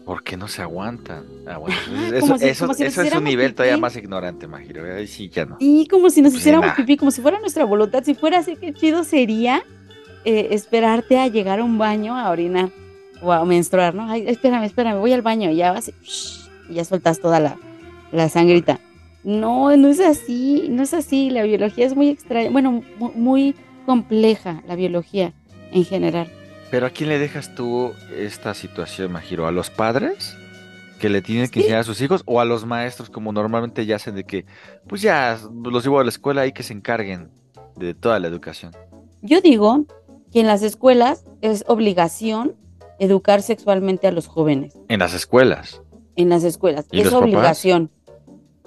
[0.06, 1.24] ¿Por qué no se aguantan?
[1.48, 1.76] Ah, bueno,
[2.14, 4.84] eso, como si- eso- como si nos eso es un nivel todavía más ignorante, Majiro.
[4.94, 5.58] Ahí sí, ya no.
[5.60, 6.76] Y como si nos Pues, hiciéramos nah.
[6.76, 8.04] pipí, como si fuera nuestra voluntad.
[8.04, 9.64] Si fuera así, qué chido sería
[10.26, 12.70] eh, esperarte a llegar a un baño a orinar
[13.22, 14.10] o a menstruar, ¿no?
[14.10, 17.58] Ay, espérame, espérame, voy al baño y ya vas y, ya sueltas toda la,
[18.12, 18.80] la sangrita.
[19.24, 21.30] No, no es así, no es así.
[21.30, 25.34] La biología es muy extraña, bueno, mu- muy compleja, la biología
[25.72, 26.28] en general.
[26.72, 29.46] Pero ¿a quién le dejas tú esta situación, Majiro?
[29.48, 30.38] ¿A los padres?
[31.00, 31.60] que le tienen que Sí.
[31.62, 34.46] enseñar a sus hijos o a los maestros como normalmente ya hacen de que
[34.86, 37.32] pues ya los llevo a la escuela y que se encarguen
[37.76, 38.72] de toda la educación.
[39.24, 39.86] Yo digo
[40.32, 42.56] que en las escuelas es obligación
[43.00, 44.78] educar sexualmente a los jóvenes.
[44.90, 45.82] En las escuelas.
[46.18, 46.86] En las escuelas.
[46.92, 47.20] ¿Y es papás?
[47.24, 47.90] obligación.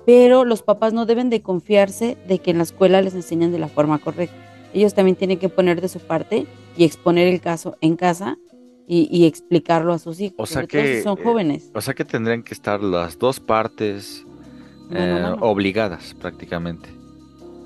[0.04, 3.60] Pero los papás no deben de confiarse de que en la escuela les enseñan de
[3.60, 4.34] la forma correcta.
[4.74, 8.36] Ellos también tienen que poner de su parte y exponer el caso en casa
[8.86, 10.36] y, y explicarlo a sus hijos.
[10.38, 11.70] O sea que, son eh, jóvenes.
[11.74, 14.26] O sea que tendrían que estar las dos partes
[14.90, 16.88] eh, obligadas prácticamente.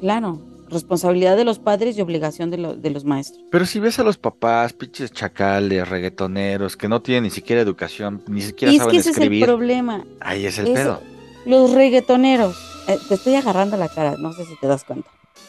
[0.01, 3.43] Claro, responsabilidad de los padres y obligación de, lo- de los maestros.
[3.51, 8.23] Pero si ves a los papás, pinches chacales, reggaetoneros, que no tienen ni siquiera educación,
[8.29, 10.05] ni siquiera Y es saben que ese escribir, es el problema.
[10.21, 11.01] ahí es el pedo.
[11.47, 15.09] Los reggaetoneros, eh, te estoy agarrando la cara, no sé si te das cuenta.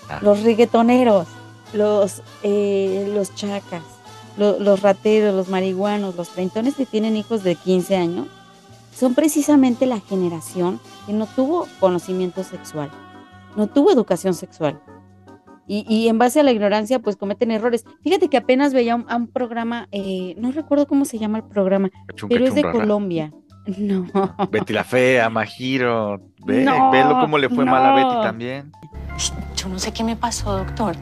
[0.09, 0.19] Ah.
[0.23, 1.27] Los reggaetoneros,
[1.73, 3.83] los, eh, los chacas,
[4.37, 8.27] lo- los rateros, los marihuanos, los treintones que tienen hijos de 15 años,
[8.95, 12.89] son precisamente la generación que no tuvo conocimiento sexual,
[13.55, 14.79] no tuvo educación sexual.
[15.71, 17.85] Y, y en base a la ignorancia, pues cometen errores.
[18.01, 21.43] Fíjate que apenas veía un, a un programa, eh, no recuerdo cómo se llama el
[21.43, 22.73] programa, Cachun, pero es de rara.
[22.73, 23.31] Colombia.
[23.77, 24.07] No.
[24.49, 26.19] Betty la fea, Majiro.
[26.43, 28.21] Ve, No, velo cómo le fue mal a Betty no.
[28.21, 28.71] también.
[29.55, 30.95] Yo no sé qué me pasó, doctor.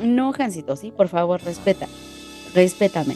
[0.00, 1.86] No, Jancito, sí, por favor, respeta.
[2.54, 3.14] Respétame.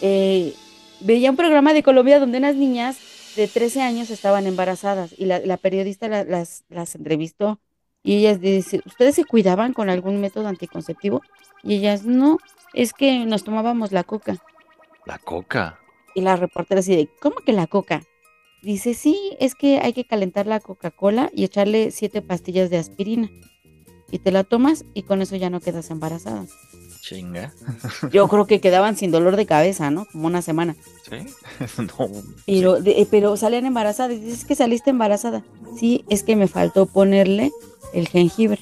[0.00, 0.54] Eh,
[1.00, 2.98] veía un programa de Colombia donde unas niñas
[3.36, 7.60] de 13 años estaban embarazadas y la, la periodista la- las, las entrevistó
[8.02, 11.22] y ellas dicen, ¿ustedes se cuidaban con algún método anticonceptivo?
[11.62, 12.38] Y ellas, no,
[12.72, 14.38] es que nos tomábamos la coca.
[15.06, 15.78] La coca.
[16.14, 18.02] Y la reportera así de, ¿cómo que la coca?
[18.62, 23.30] Dice, sí, es que hay que calentar la Coca-Cola y echarle siete pastillas de aspirina.
[24.10, 26.44] Y te la tomas y con eso ya no quedas embarazada.
[27.00, 27.52] Chinga.
[28.12, 30.06] Yo creo que quedaban sin dolor de cabeza, ¿no?
[30.12, 30.76] Como una semana.
[31.08, 31.16] ¿Sí?
[31.78, 32.08] no.
[32.46, 34.16] Pero, de- eh, pero salían embarazadas.
[34.16, 35.42] Y dices, es que saliste embarazada.
[35.78, 37.52] Sí, es que me faltó ponerle
[37.94, 38.60] el jengibre.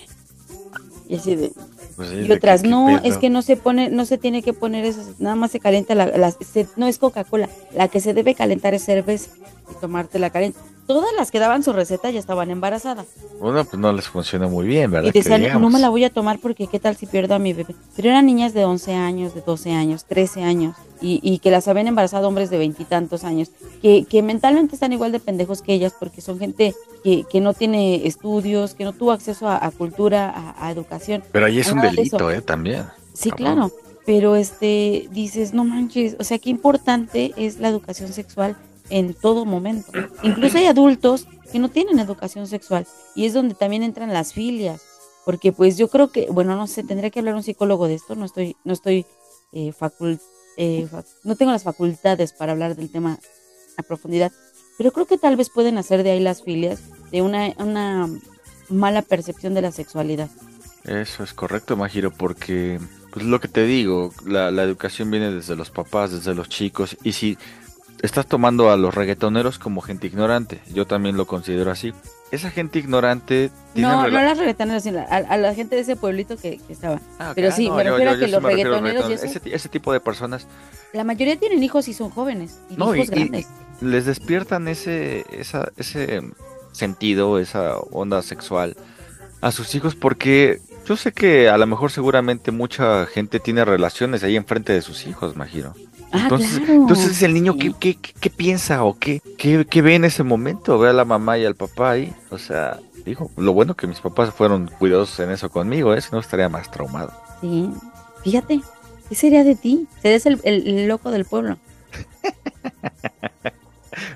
[1.09, 1.53] Y así de,
[1.97, 3.01] Pues sí, y otras, no, pedo.
[3.03, 5.95] es que no se pone, no se tiene que poner eso, nada más se calienta
[5.95, 9.31] la, la- se- no es Coca-Cola, la que se debe calentar es cerveza
[9.70, 10.59] y tomarte la caliente.
[10.87, 13.07] Todas las que daban su receta ya estaban embarazadas.
[13.38, 15.11] Bueno, pues no les funciona muy bien, ¿verdad?
[15.11, 17.52] Y decían, no me la voy a tomar porque qué tal si pierdo a mi
[17.52, 17.74] bebé.
[17.94, 21.68] Pero eran niñas de 11 años, de 12 años, 13 años, y, y que las
[21.68, 23.50] habían embarazado hombres de veintitantos años,
[23.83, 27.52] que, que mentalmente están igual de pendejos que ellas porque son gente que, que no
[27.52, 31.22] tiene estudios, que no tuvo acceso a, a cultura, a, a educación.
[31.33, 32.31] Pero ahí es un de delito.
[32.31, 32.40] ¿eh?
[32.40, 32.87] También.
[33.12, 33.54] Sí, Cabrón.
[33.54, 33.72] claro,
[34.07, 38.57] pero este dices, no manches, o sea, qué importante es la educación sexual
[38.90, 39.92] en todo momento.
[40.22, 44.83] Incluso hay adultos que no tienen educación sexual y es donde también entran las filias,
[45.24, 48.14] porque pues yo creo que, bueno, no sé, tendría que hablar un psicólogo de esto,
[48.14, 49.07] no estoy, no estoy
[49.53, 49.72] eh,
[50.57, 50.88] eh,
[51.24, 53.18] no tengo las facultades para hablar del tema
[53.77, 54.33] a profundidad,
[54.77, 58.09] pero creo que tal vez pueden hacer de ahí las filias de una, una
[58.68, 60.29] mala percepción de la sexualidad.
[60.85, 62.81] Eso es correcto, Majiro, porque,
[63.12, 66.96] pues lo que te digo, la, la educación viene desde los papás, desde los chicos,
[67.03, 67.37] y si
[68.03, 71.93] estás tomando a los reggaetoneros como gente ignorante, yo también lo considero así,
[72.31, 76.37] esa gente ignorante No, no las reggaetoneras, sino a, a la gente de ese pueblito
[76.37, 77.01] que, que estaba.
[77.19, 79.53] Ah, pero sí, no, me refiero yo- a que los a reggaetoneros eso, ese, ti-
[79.53, 80.47] ese tipo de personas
[80.93, 83.47] la mayoría tienen hijos y son jóvenes, y No, hijos y- grandes.
[83.81, 86.23] les despiertan ese, esa, ese
[86.73, 88.77] sentido, esa onda sexual
[89.41, 94.23] a sus hijos porque yo sé que a lo mejor seguramente mucha gente tiene relaciones
[94.23, 95.75] ahí enfrente de sus hijos, imagino.
[96.12, 96.73] Ah, Entonces, claro.
[96.73, 100.23] entonces el niño, ¿qué, qué, qué- qué piensa o qué, qué, qué ve en ese
[100.25, 100.79] momento?
[100.79, 102.14] Ve a la mamá y al papá ahí.
[102.31, 106.01] O sea, digo, lo bueno que mis papás fueron cuidadosos en eso conmigo, ¿eh?
[106.01, 107.12] Si no estaría más traumado.
[107.40, 107.83] Sí,
[108.23, 108.61] fíjate,
[109.09, 109.88] ¿qué sería de ti?
[110.03, 111.59] Serías el, el- el loco del pueblo.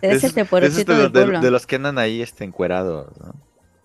[0.01, 3.35] Serías el esos- de, de, los que andan ahí este, encuerados, ¿no?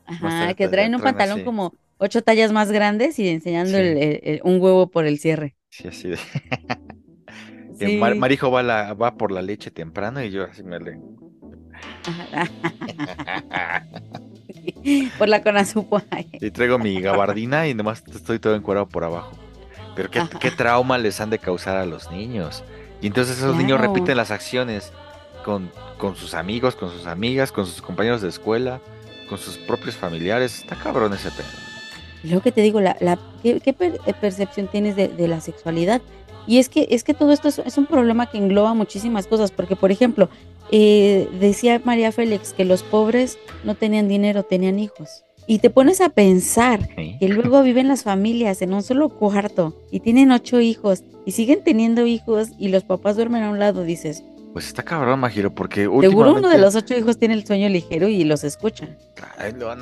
[0.05, 1.43] Ajá, que traen un traen pantalón así.
[1.43, 3.83] como ocho tallas más grandes y enseñando Sí.
[4.23, 5.55] el- un huevo por el cierre.
[5.69, 6.17] Sí, así de...
[7.79, 7.97] Sí.
[7.97, 10.99] Mar- Marijo va, la, va por la leche temprano y yo así me le...
[15.17, 16.01] Por la conazupo.
[16.33, 19.31] Y traigo mi gabardina y nomás estoy todo encuadrado por abajo.
[19.95, 22.63] Pero qué, qué trauma les han de causar a los niños.
[23.01, 24.91] Y entonces esos niños repiten las acciones
[25.43, 28.79] con, con sus amigos, con sus amigas, con sus compañeros de escuela,
[29.29, 30.59] con sus propios familiares.
[30.59, 31.47] Está cabrón ese pedo.
[32.23, 36.01] Lo que te digo, la, la, ¿qué, qué eh, percepción tienes de, de la sexualidad?
[36.47, 39.51] Y es que, es que todo esto es, es un problema que engloba muchísimas cosas,
[39.51, 40.29] porque por ejemplo,
[40.71, 45.23] eh, decía María Félix que los pobres no tenían dinero, tenían hijos.
[45.49, 47.15] Y te pones a pensar ¿sí?
[47.19, 51.63] que luego viven las familias en un solo cuarto y tienen ocho hijos y siguen
[51.63, 55.83] teniendo hijos y los papás duermen a un lado, dices, Pues está cabrón, Majiro, porque
[55.83, 58.89] seguro uno de últimamente- los ocho hijos tiene el sueño ligero y los escucha,
[59.57, 59.75] no,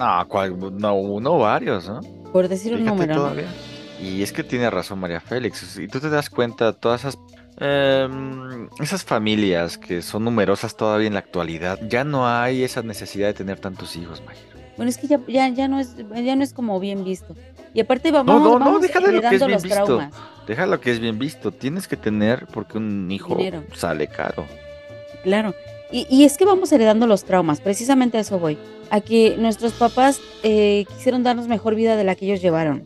[0.71, 2.01] no, uno o varios, ¿no?
[2.31, 3.15] por decir un Fíjate número.
[3.15, 3.74] ¿no?
[4.01, 5.77] Y es que tiene razón María Félix.
[5.79, 7.17] Y tú te das cuenta, todas esas,
[7.59, 13.27] em, esas familias que son numerosas todavía en la actualidad, ya no hay esa necesidad
[13.27, 14.55] de tener tantos hijos, Majiro.
[14.77, 17.33] Bueno, es que ya, ya, ya no es ya no es como bien visto.
[17.73, 19.63] Y aparte No, vamos, no, no, vamos deja de lo que es heredando bien los
[19.63, 19.85] visto.
[19.85, 20.13] traumas.
[20.47, 21.51] Deja lo que es bien visto.
[21.51, 23.63] Tienes que tener porque un hijo Dinero.
[23.73, 24.45] sale caro.
[25.23, 25.53] Claro.
[25.91, 28.57] Y, y es que vamos heredando los traumas, precisamente a eso voy.
[28.89, 32.83] A que nuestros papás eh, quisieron darnos mejor vida de la que ellos llevaron.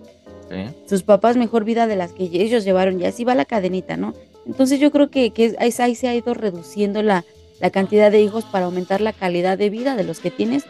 [0.49, 0.65] ¿Sí?
[0.87, 2.99] Sus papás mejor vida de las que ellos llevaron.
[3.01, 4.13] Y así va la cadenita, ¿no?
[4.45, 7.23] Entonces yo creo que, que es- ahí, se ha ido reduciendo la,
[7.59, 10.63] la cantidad de hijos para aumentar la calidad de vida de los que tienes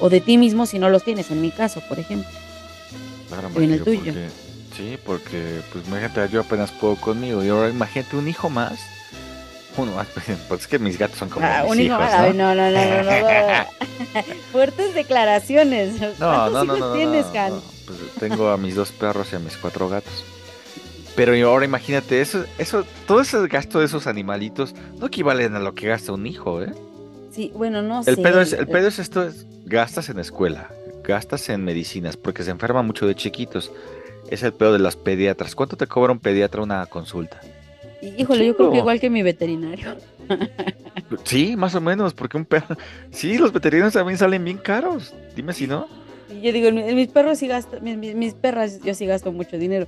[0.00, 2.28] o de ti mismo si no los tienes, en mi caso, por ejemplo.
[3.28, 3.98] Claro, Y en el tuyo.
[4.00, 4.28] porque-
[4.76, 7.44] sí, porque pues imagínate, yo apenas puedo conmigo.
[7.44, 8.80] Y ahora imagínate un hijo más.
[9.82, 10.28] Uno más, pues
[10.60, 12.10] es que mis gatos son como Ah, mis un hijo hijos.
[12.12, 12.18] ¿no?
[12.18, 14.24] Ay, no, no, no, no, no, no.
[14.52, 16.00] Fuertes declaraciones.
[16.18, 17.60] No, ¿Cuántos no, no, hijos tienes, Han?
[17.86, 20.24] Pues tengo a mis dos perros y a mis cuatro gatos.
[21.16, 25.74] Pero ahora imagínate, eso, eso, todo ese gasto de esos animalitos no equivalen a lo
[25.74, 26.72] que gasta un hijo, ¿eh?
[27.32, 28.22] Sí, bueno, no El sé.
[28.22, 30.70] pedo es, el pedo es esto, es, gastas en escuela,
[31.04, 33.70] gastas en medicinas, porque se enferma mucho de chiquitos.
[34.30, 35.54] Es el pedo de las pediatras.
[35.54, 37.40] ¿Cuánto te cobra un pediatra una consulta?
[38.02, 39.96] Híjole, yo creo que igual que mi veterinario.
[41.24, 42.76] Sí, más o menos, porque un perro...
[43.10, 45.12] Sí, los veterinarios también salen bien caros.
[45.34, 45.88] Dime si no.
[46.40, 49.58] Yo digo, en mis perros sí gasto, mis, mis- mis perras yo sí gasto mucho
[49.58, 49.86] dinero.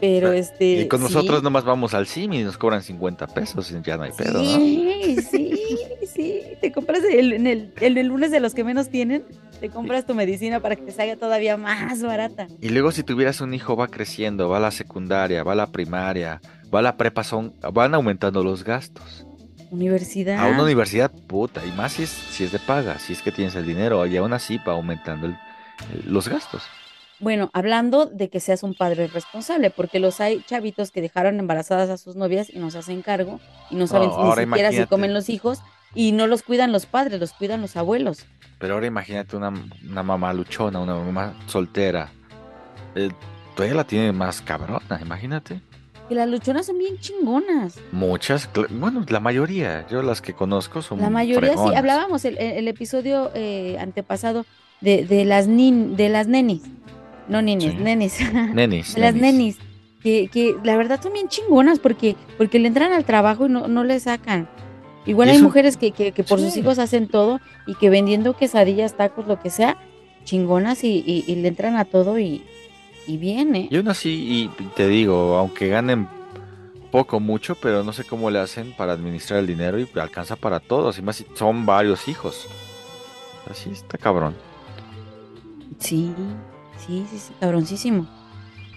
[0.00, 0.80] Pero este.
[0.82, 1.04] Y con sí.
[1.04, 4.42] nosotros nomás vamos al CIM y nos cobran 50 pesos y ya no hay pedo,
[4.42, 4.44] ¿no?
[4.44, 5.52] Sí, sí,
[6.12, 6.40] sí.
[6.60, 9.24] Te compras el, en el, el, el lunes de los que menos tienen,
[9.60, 12.46] te compras tu medicina para que te salga todavía más barata.
[12.60, 15.68] Y luego si tuvieras un hijo va creciendo, va a la secundaria, va a la
[15.68, 16.42] primaria,
[16.74, 19.24] va a la prepa, son, van aumentando los gastos.
[19.70, 20.38] Universidad.
[20.44, 23.32] A una universidad, puta, y más si es, si es de paga, si es que
[23.32, 25.36] tienes el dinero, y aún así va aumentando el-
[25.92, 26.62] el- los gastos.
[27.18, 31.88] Bueno, hablando de que seas un padre responsable, porque los hay chavitos que dejaron embarazadas
[31.88, 34.86] a sus novias y no se hacen cargo y no saben No, ni siquiera si
[34.86, 35.60] comen los hijos
[35.94, 38.26] y no los cuidan los padres, los cuidan los abuelos.
[38.58, 39.48] Pero ahora imagínate una,
[39.88, 42.10] una mamá luchona, una mamá soltera.
[42.94, 43.10] Eh,
[43.54, 45.60] todavía la tiene más cabrona, imagínate.
[46.08, 47.78] Que las luchonas son bien chingonas.
[47.90, 51.74] Muchas, bueno, la mayoría, yo las que conozco son La mayoría sí.
[51.74, 54.46] Hablábamos el, el episodio eh, antepasado
[54.80, 56.62] de, de las nin, de las nenis.
[57.28, 57.76] No ninis, Sí.
[57.82, 58.20] nenis.
[58.54, 59.58] Nenis, de las nenis.
[60.02, 63.66] Que, que la verdad son bien chingonas porque, porque le entran al trabajo y no,
[63.66, 64.48] no le sacan.
[65.06, 68.96] Igual hay mujeres que, que, que por sus hijos hacen todo y que vendiendo quesadillas,
[68.96, 69.76] tacos, lo que sea,
[70.24, 72.44] chingonas y, y- y le entran a todo y,
[73.06, 73.68] y bien, ¿eh?
[73.70, 76.08] Y aún así, y te digo, aunque ganen
[76.90, 80.60] poco, mucho, pero no sé cómo le hacen para administrar el dinero y alcanza para
[80.60, 82.46] todos, y más si son varios hijos.
[83.50, 84.34] Así está cabrón.
[85.78, 86.12] Sí,
[86.78, 88.06] sí, sí, sí, cabroncísimo.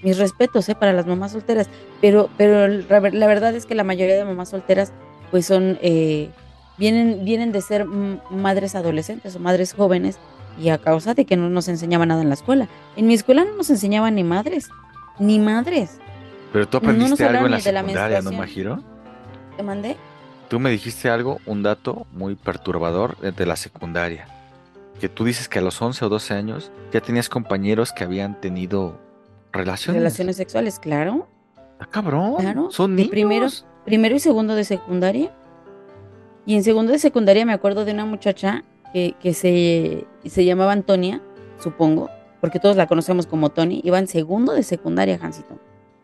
[0.04, 0.76] Mis respetos, ¿eh?
[0.76, 1.70] Para las mamás solteras.
[2.02, 4.92] Pero, pero la ver- la verdad es que la mayoría de mamás solteras,
[5.32, 6.30] pues son, eh,
[6.78, 10.18] vienen, vienen de ser madres adolescentes o madres jóvenes
[10.60, 12.68] y a causa de que no nos enseñaba nada en la escuela.
[12.96, 14.70] En mi escuela no nos enseñaban ni madres,
[15.20, 16.00] ni madres.
[16.52, 18.32] Pero tú No aprendiste algo en la secundaria, ¿no.
[18.32, 18.84] Majiro?
[19.58, 19.98] ¿Te mandé?
[20.50, 24.28] Tú me dijiste algo, un dato muy perturbador de- de la secundaria.
[25.00, 28.40] Que tú dices que a los 11 o 12 años ya tenías compañeros que habían
[28.42, 29.00] tenido
[29.54, 30.02] relaciones.
[30.02, 31.28] Relaciones sexuales, claro.
[31.80, 32.36] Ah, cabrón.
[32.40, 33.10] Claro, Son niños.
[33.12, 33.48] primero.
[33.86, 35.32] Primero y segundo de secundaria.
[36.46, 38.64] Y en segundo de secundaria me acuerdo de una muchacha
[38.94, 41.22] que, que se, se llamaba Antonia,
[41.60, 42.10] supongo,
[42.42, 43.82] porque todos la conocemos como Tony.
[43.84, 45.60] Iba en segundo de secundaria, Hansito.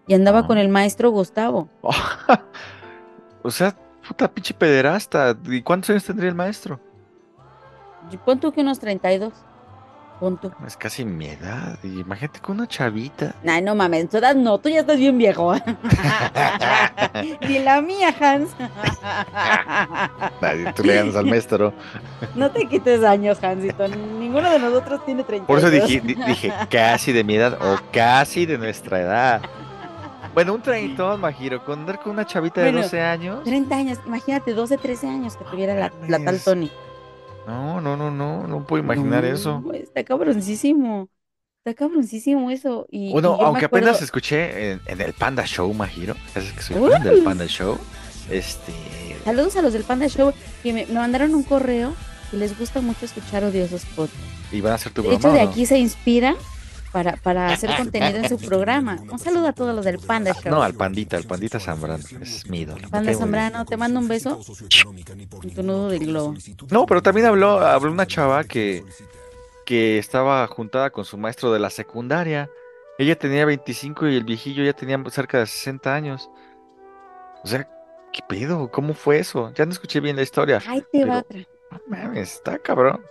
[0.07, 0.47] Y andaba Ah.
[0.47, 1.69] con el maestro Gustavo.
[3.41, 3.75] o sea,
[4.07, 5.35] puta pinche pederasta.
[5.45, 6.79] ¿Y cuántos años tendría el maestro?
[8.11, 9.33] Y Pon tú que unos 32.
[10.19, 10.49] Pon tú.
[10.65, 11.77] Es casi mi edad.
[11.83, 13.35] Y imagínate con una chavita.
[13.45, 15.53] Ay, no mames, tu edad no, tú ya estás bien viejo.
[17.41, 18.49] Ni la mía, Hans.
[20.41, 21.73] Ay, tú le ganas al maestro.
[22.35, 23.87] No te quites años, Hansito.
[23.87, 25.47] Ninguno de nosotros tiene 32.
[25.47, 29.41] Por eso dije, di- dije casi de mi edad o casi de nuestra edad.
[30.33, 33.43] Bueno, un treintón, Majiro, con andar con una chavita de Bueno, 12 años.
[33.45, 36.39] 30 años, imagínate, 12, 13 años que tuviera la, la tal.
[36.41, 36.69] Tony.
[37.47, 39.63] No, no, no, no, no puedo imaginar No, eso.
[39.73, 41.09] Está cabroncísimo.
[41.63, 42.85] Está cabroncísimo eso.
[42.89, 46.15] Y, Bueno, y yo me aunque acuerdo- apenas escuché en, en el Panda Show, Majiro,
[46.35, 47.77] es que soy fan del Panda Show.
[48.29, 48.71] Este,
[49.23, 51.93] Saludos a los del Panda Show que me, me mandaron un correo
[52.31, 54.19] que les gusta mucho escuchar odiosos podcasts.
[54.51, 55.19] y van a hacer tu De broma.
[55.19, 56.35] hecho, de aquí se inspiran
[56.95, 58.97] para, para hacer contenido en su programa.
[59.11, 60.49] Un saludo a todos los del Panda Show.
[60.49, 62.87] No, al Pandita, al Pandita Zambrano, es mi ídolo.
[62.89, 63.13] Panda.
[63.13, 64.39] Zambrano, te mando un beso
[65.43, 66.35] en tu nudo del globo.
[66.71, 68.85] No, pero también habló, habló una chava que,
[69.65, 72.49] que estaba juntada con su maestro de la secundaria.
[72.97, 76.29] Ella tenía 25 y el viejillo ya tenía cerca de 60 años.
[77.43, 77.67] O sea,
[78.13, 78.71] ¿qué pedo?
[78.71, 79.51] ¿Cómo fue eso?
[79.53, 80.61] Ya no escuché bien la historia.
[80.65, 81.39] Ahí te va otra.
[81.71, 83.01] No mames, está cabrón.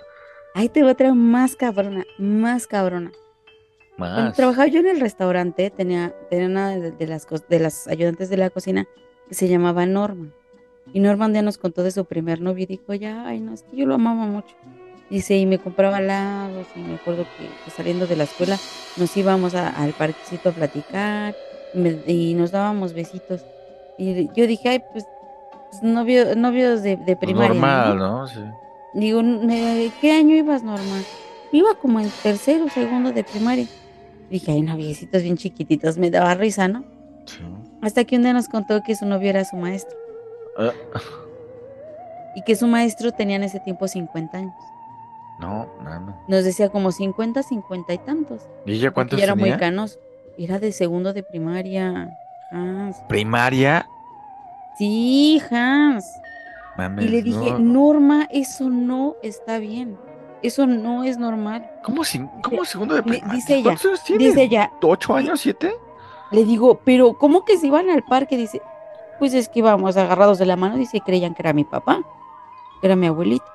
[0.54, 3.12] Ahí te va otra más cabrona, más cabrona.
[4.14, 8.28] Cuando trabajaba yo en el restaurante, tenía, tenía una de, de las, de las ayudantes
[8.28, 8.86] de la cocina
[9.28, 10.28] que se llamaba Norma.
[10.92, 13.54] Y Norma un día nos contó de su primer novio y dijo, ya, ay, no,
[13.54, 14.54] es que yo lo amaba mucho.
[15.10, 18.58] Dice, y me compraba helados, y me acuerdo que, que saliendo de la escuela
[18.96, 21.34] nos íbamos a- al parquecito a platicar
[21.74, 23.44] y, me- y nos dábamos besitos.
[23.96, 25.04] Y yo dije, ay, pues,
[25.70, 27.48] pues, novio, novios de, de primaria.
[27.60, 27.60] ¿no?".
[27.60, 28.26] Normal, ¿no?
[28.26, 28.40] Sí.
[28.94, 31.02] Digo, "Ne- ¿qué año ibas, Norma?
[31.52, 33.66] Iba como en tercero, segundo de primaria.
[34.34, 36.82] Dije, ay, noviecitos bien chiquititos, me daba risa, ¿no?
[37.26, 37.38] sí.
[37.82, 39.96] Hasta que un día nos contó que su novio era su maestro
[40.58, 40.72] Ah,
[42.34, 44.54] y que su maestro tenía en ese tiempo 50 años.
[45.38, 46.16] no, mames.
[46.26, 48.42] Nos decía como 50, 50 y tantos.
[48.66, 50.00] ¿Y ella cuántos ya era muy canoso.
[50.36, 52.10] Era de segundo de primaria.
[52.50, 52.96] Hans.
[53.08, 53.86] Primaria.
[54.76, 56.04] Sí, Hans.
[56.76, 57.58] Mames, Y le dije, no.
[57.60, 59.96] Norma, eso no está bien.
[60.44, 61.70] Eso no es normal.
[61.82, 62.02] ¿Cómo,
[62.42, 63.34] cómo segundo de primaria?
[63.34, 64.24] dice ella, ¿Cuántos años tiene?
[64.26, 65.74] Dice ella, ¿Ocho años, siete?
[66.32, 68.36] Le digo, pero ¿cómo que se iban al parque?
[68.36, 68.60] Dice,
[69.18, 70.76] pues es que íbamos agarrados de la mano.
[70.76, 72.02] Dice, creían que era mi papá,
[72.82, 73.46] que era mi abuelito.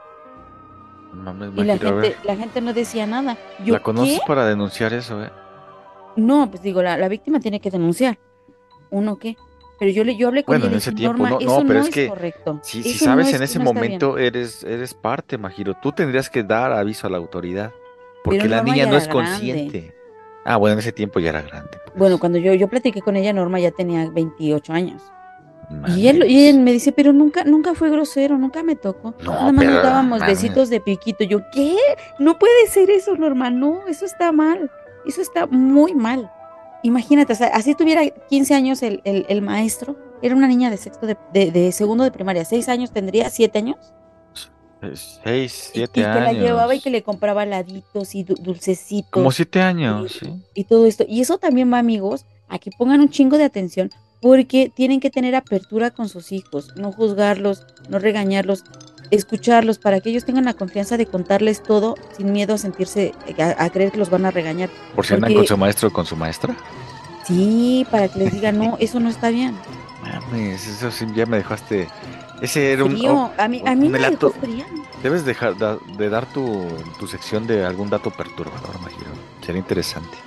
[1.13, 3.37] Mames, Y la gente, la gente no decía nada.
[3.63, 4.25] Yo, La conoces ¿qué?
[4.25, 5.31] para denunciar eso, ¿eh?
[6.15, 8.17] No, pues digo, la, la víctima tiene que denunciar.
[8.89, 9.37] ¿Uno qué?
[9.79, 11.51] Pero yo le yo hablé con Bueno, ella y en ese tiempo, Norma, no, no,
[11.57, 12.59] eso pero no es que correcto.
[12.63, 13.91] Si, sabes no en es- ese no está bien".
[13.93, 15.73] momento eres, eres parte, Majiro.
[15.81, 17.71] Tú tendrías que dar aviso a la autoridad.
[18.23, 19.95] Porque Pero la Norma niña no es consciente.
[20.43, 21.69] Ah, bueno, en ese tiempo ya era grande.
[21.95, 25.01] Bueno, cuando yo, yo platiqué con ella, Norma ya tenía 28 años.
[25.95, 29.13] Y él, y él me dice, pero nunca, nunca fue grosero, nunca me tocó.
[29.23, 30.41] No, Nada más pero, nos dábamos mames.
[30.41, 31.23] besitos de piquito.
[31.23, 31.75] Yo, ¿qué?
[32.17, 33.51] No puede ser eso, Norma.
[33.51, 34.71] No, eso está mal.
[35.05, 36.29] Eso está muy mal.
[36.83, 39.97] Imagínate, o sea, así tuviera 15 años el, el- el maestro.
[40.21, 42.43] Era una niña de sexto de, de- de segundo de primaria.
[42.45, 43.29] ¿Seis años tendría?
[43.29, 43.77] ¿Siete años?
[44.81, 46.23] Seis, Y- siete y, que años.
[46.23, 49.09] la llevaba y que le compraba heladitos y du- dulcecitos.
[49.11, 50.29] Como siete años, sí.
[50.53, 51.03] y todo esto.
[51.07, 53.89] Y eso también va, amigos, a que pongan un chingo de atención
[54.21, 58.63] porque tienen que tener apertura con sus hijos, no juzgarlos, no regañarlos,
[59.11, 63.63] escucharlos para que ellos tengan la confianza de contarles todo sin miedo a sentirse, a,
[63.63, 64.69] a creer que los van a regañar.
[64.95, 66.55] Por si andan con su maestro o con su maestra.
[67.25, 69.55] Sí, para que les digan, no, eso no está bien.
[70.01, 71.87] Mames, eso sí ya me dejaste.
[72.41, 72.91] Ese era un.
[72.91, 73.13] Frío.
[73.13, 74.33] oh, a mí, a mí me dejó.
[75.03, 76.67] Debes dejar de dar tu,
[76.99, 79.11] tu sección de algún dato perturbador, Majiro.
[79.45, 80.17] Sería interesante.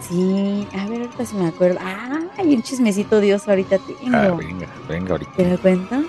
[0.00, 1.78] Sí, a ver, ahorita si me acuerdo.
[1.82, 4.16] Ah, hay un chismecito Dios ahorita tengo.
[4.16, 5.32] Ah, venga, venga ahorita.
[5.32, 6.04] ¿Te lo cuento?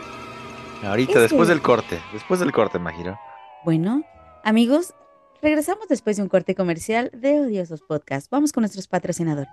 [0.84, 2.00] Ahorita, Es después del corte.
[2.14, 3.20] Después del corte, Majiro.
[3.66, 4.04] Bueno,
[4.44, 4.94] amigos,
[5.42, 8.30] regresamos después de un corte comercial de Odiosos Podcast.
[8.32, 9.50] Vamos con nuestros patrocinadores.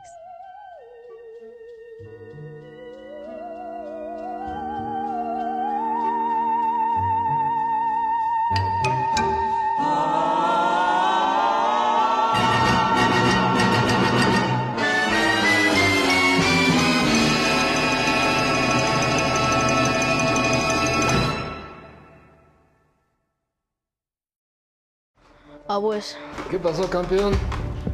[25.97, 26.19] Pues,
[26.51, 27.33] ¿Qué pasó, campeón?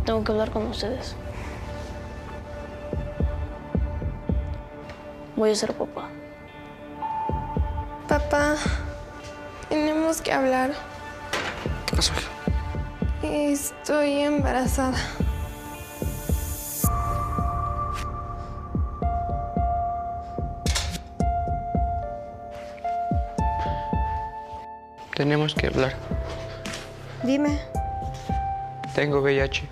[0.04, 1.14] tengo que hablar con ustedes.
[5.36, 6.08] Voy a ser papá.
[8.08, 8.56] Papá,
[9.68, 10.72] tenemos que hablar.
[11.86, 13.22] ¿Qué pasó, hija?
[13.22, 14.98] Estoy embarazada.
[25.14, 25.94] Tenemos que hablar.
[27.22, 27.71] Dime.
[28.94, 29.62] Tengo VIH.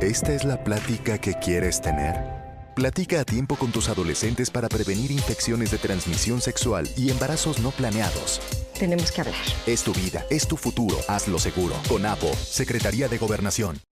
[0.00, 2.16] ¿Esta es la plática que quieres tener?
[2.74, 7.72] Platica a tiempo con tus adolescentes para prevenir infecciones de transmisión sexual y embarazos no
[7.72, 8.40] planeados.
[8.78, 9.34] Tenemos que hablar.
[9.66, 11.74] Es tu vida, es tu futuro, hazlo seguro.
[11.88, 13.87] Con APO, Secretaría de Gobernación.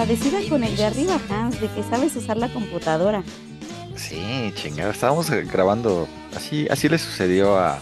[0.00, 3.22] Agradecida con el de arriba, Hans, de que sabes usar la computadora.
[3.96, 4.90] Sí, chingado.
[4.90, 6.08] Estábamos eh, grabando.
[6.34, 7.78] Así, así le sucedió a,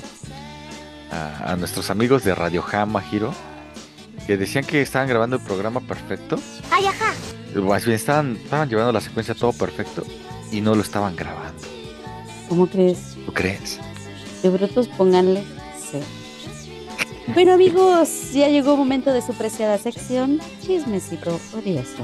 [1.12, 3.32] a, a nuestros amigos de Radio Hama, Giro.
[4.26, 6.40] Que decían que estaban grabando el programa perfecto.
[6.72, 7.14] Ay, ajá.
[7.54, 10.02] Más bien estaban, estaban llevando la secuencia todo perfecto
[10.50, 11.62] y no lo estaban grabando.
[12.48, 13.14] ¿Cómo crees?
[13.26, 13.78] ¿Tú crees?
[14.42, 15.44] De brutos pónganle
[15.88, 16.04] cero.
[17.34, 22.02] Bueno amigos, ya llegó el momento de su preciada sección Chismecito Odioso.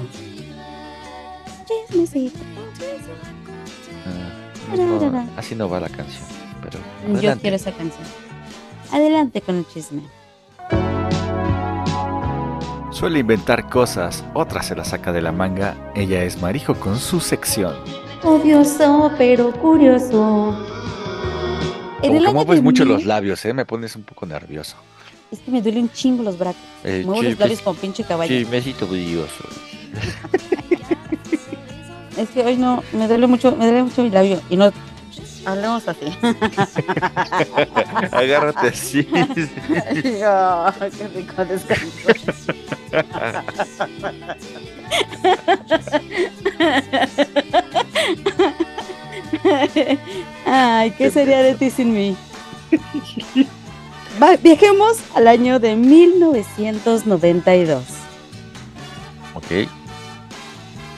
[1.67, 2.39] Chismecito.
[4.07, 6.25] Ah, no, así no va la canción.
[6.63, 8.05] Pero Yo quiero esa canción.
[8.93, 10.03] Adelante con el chisme.
[12.91, 15.93] Suele inventar cosas, otras se las saca de la manga.
[15.97, 17.75] Ella es Marijo con su sección.
[18.23, 20.57] Odioso pero curioso.
[22.01, 23.53] Como mueves de mucho mil- los labios, ¿eh?
[23.55, 24.77] Me pones un poco nervioso.
[25.35, 26.63] Es que me duele un chingo los brazos.
[26.85, 28.33] Eh, Muevo los labios pues, como pinche caballo.
[28.33, 29.45] Sí, me siento brilloso.
[32.17, 34.41] Es que hoy no, me duele mucho, me duele mucho mi labio.
[34.49, 34.71] Y no
[35.45, 36.17] hablemos así.
[38.13, 39.09] Agárrate así.
[40.25, 42.09] Oh, qué rico descanso.
[50.47, 52.17] Ay, ¿qué sería de ti sin mí?
[54.43, 57.83] Viajemos al año de 1992.
[59.35, 59.45] ok.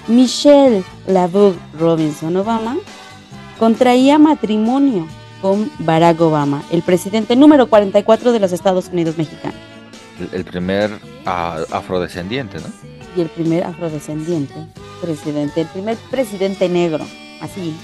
[0.09, 2.77] Michelle LaBeouf Robinson Obama
[3.59, 5.09] contraía matrimonio
[5.43, 9.59] con Barack Obama, el presidente número 44 de los Estados Unidos mexicanos
[10.21, 10.93] El, el primer
[11.25, 12.67] ah, afrodescendiente, ¿no?
[13.17, 14.55] y el primer afrodescendiente
[15.01, 17.05] presidente, el primer presidente negro,
[17.41, 17.75] así.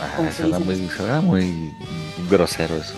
[0.00, 1.72] Ah, Como se muy, suena muy
[2.30, 2.94] grosero eso.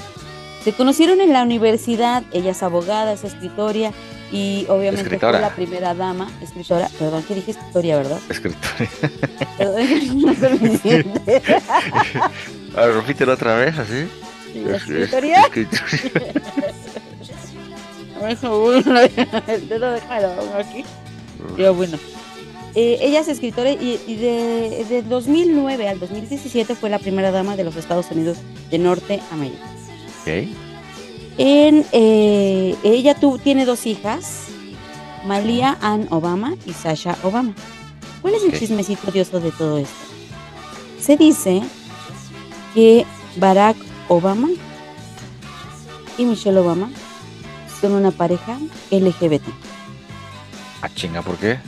[0.64, 3.90] Se conocieron en la universidad, ella es abogada, es escritora
[4.30, 5.32] y obviamente Escritora.
[5.38, 8.18] fue la primera dama, escritora, perdón, que dije escritora, ¿verdad?
[8.30, 8.60] Escritor.
[9.58, 11.42] Perdón, no soy consciente.
[12.76, 14.06] A ver, repítelo otra vez, así.
[14.52, 15.40] Sí, Es- es- escritoría.
[15.42, 16.32] escritoría.
[19.48, 20.84] el dedo déjamelo aquí.
[21.56, 21.98] Pero bueno.
[22.74, 27.54] Eh, ella es escritora y, y de, de 2009 al 2017 fue la primera dama
[27.56, 28.38] de los Estados Unidos
[28.70, 29.62] de Norteamérica.
[30.22, 30.48] Ok.
[31.38, 34.44] En, eh, ella tu- tiene dos hijas,
[35.26, 37.54] Malia Ann Obama y Sasha Obama.
[38.20, 39.94] ¿Cuál es el chismecito odioso de todo esto?
[41.00, 41.62] Se dice
[42.74, 43.04] que
[43.36, 43.76] Barack
[44.08, 44.48] Obama
[46.18, 46.90] y Michelle Obama
[47.80, 48.58] son una pareja
[48.90, 49.42] LGBT.
[50.82, 51.58] Ah, chinga, ¿por qué?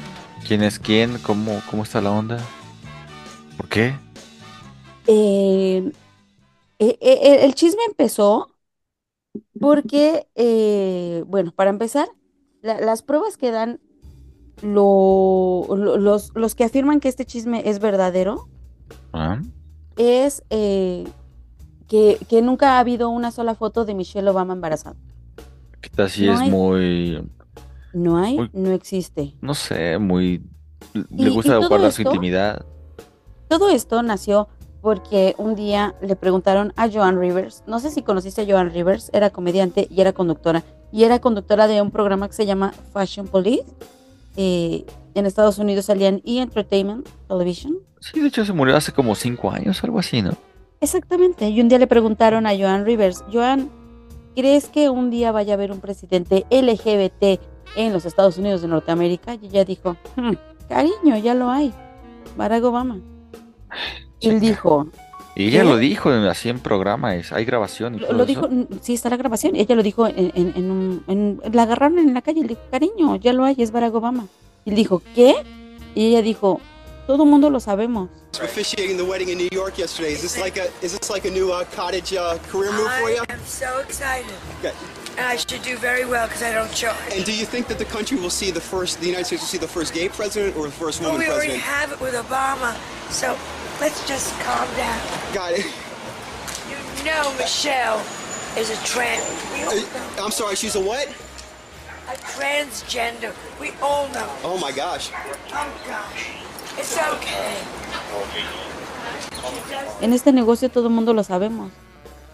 [0.46, 1.18] ¿Quién es quién?
[1.18, 2.38] ¿Cómo, cómo está la onda?
[3.56, 3.94] ¿Por qué?
[5.06, 5.90] Eh,
[6.90, 8.50] eh, eh, el chisme empezó
[9.60, 12.08] porque, eh, bueno, para empezar,
[12.62, 13.80] la- las pruebas que dan
[14.62, 18.48] lo- lo- los, los que afirman que este chisme es verdadero
[19.12, 19.40] Ah,
[19.96, 20.42] es
[21.88, 24.96] que, que nunca ha habido una sola foto de Michelle Obama embarazada.
[25.80, 27.30] ¿Qué tal si No es hay- muy,
[27.92, 29.34] No hay, no existe.
[29.40, 30.42] no sé, muy...
[30.94, 32.64] Y- Le y gusta todo guardar su intimidad?
[33.48, 34.48] Todo esto nació
[34.84, 39.10] porque un día le preguntaron a Joan Rivers, no sé si conociste a Joan Rivers,
[39.14, 40.62] era comediante y era conductora,
[40.92, 43.64] y era conductora de un programa que se llama Fashion Police.
[44.36, 46.38] eh, en Estados Unidos salían E!
[46.40, 47.78] Entertainment Television.
[48.00, 50.32] Sí, de hecho se murió hace como cinco años, algo así, ¿no?
[50.80, 51.48] Exactamente.
[51.48, 53.70] Y un día le preguntaron a Joan Rivers, Joan,
[54.36, 57.40] ¿crees que un día vaya a haber un presidente LGBT
[57.76, 59.34] en los Estados Unidos de Norteamérica?
[59.40, 60.32] Y ella dijo, "Hmm,
[60.68, 61.72] cariño, ya lo hay.
[62.36, 62.98] Barack Obama.
[64.24, 64.86] Y él dijo,
[65.36, 65.68] Y ella ¿Qué?
[65.68, 68.48] lo dijo en- así en programa, es- hay grabación y lo, todo lo eso.
[68.48, 71.98] dijo, sí está la grabación, ella lo dijo en, en- en un, en- la agarraron
[71.98, 74.26] en la calle, le dijo, cariño, ya lo hay, es Barack Obama.
[74.64, 75.34] Y él dijo, ¿qué?
[75.96, 76.60] Y ella dijo,
[77.08, 78.08] todo mundo lo sabemos.
[78.42, 80.12] officiating the wedding in New York yesterday.
[80.12, 83.08] Is this like a is this like a new uh, cottage uh, career move for
[83.10, 83.22] you?
[83.28, 84.26] I am so excited.
[84.58, 84.72] Okay.
[85.16, 86.96] And I should do very well because I don't charge.
[87.14, 89.48] And do you think that the country will see the first, the United States will
[89.54, 91.78] see the first gay president or the first Well, woman we already president?
[91.78, 92.74] have it with Obama,
[93.10, 93.36] so
[93.80, 94.98] let's just calm down.
[95.32, 95.66] Got it.
[96.98, 98.00] You know Michelle
[98.56, 99.22] is a trans.
[99.52, 100.24] We all know.
[100.24, 101.08] I'm sorry, she's a what?
[102.08, 103.32] A transgender.
[103.60, 104.28] We all know.
[104.44, 105.10] Oh my gosh.
[105.52, 106.30] Oh gosh.
[106.78, 107.56] It's okay.
[110.00, 111.70] En este negocio todo el mundo lo sabemos.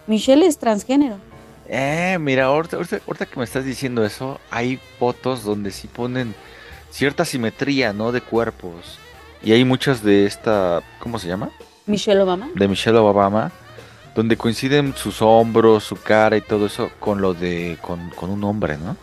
[0.07, 1.17] Michelle es transgénero.
[1.67, 6.35] Eh, mira, ahorita, ahorita- ahorita que me estás diciendo eso, hay fotos donde sí ponen
[6.89, 8.11] cierta simetría, ¿no?
[8.11, 8.97] De cuerpos.
[9.43, 11.49] Y hay muchas de esta, ¿cómo se llama?
[11.85, 12.49] Michelle Obama.
[12.55, 13.51] De Michelle Obama,
[14.15, 18.43] donde coinciden sus hombros, su cara y todo eso con lo de, con, con un
[18.43, 18.95] hombre, ¿no?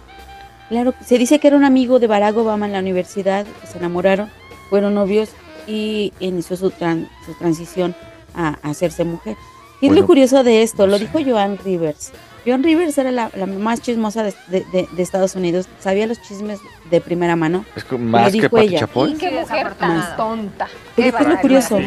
[0.68, 4.30] Claro, se dice que era un amigo de Barack Obama en la universidad, se enamoraron,
[4.70, 5.30] fueron novios
[5.66, 7.94] y inició su, tran- su transición
[8.34, 9.36] a, a hacerse mujer.
[9.80, 10.86] ¿Qué es lo curioso de esto?
[10.86, 12.12] Lo dijo Joan Rivers.
[12.48, 16.20] Joan Rivers era la, la más chismosa de, de- de- de Estados Unidos, sabía los
[16.22, 16.58] chismes
[16.90, 17.64] de primera mano.
[17.76, 18.78] Es Lo más que dijo Pati ella.
[18.80, 19.14] Chapoy.
[19.18, 20.66] Qué mujer tan tonta.
[20.96, 21.78] Pero ¿qué es lo curioso?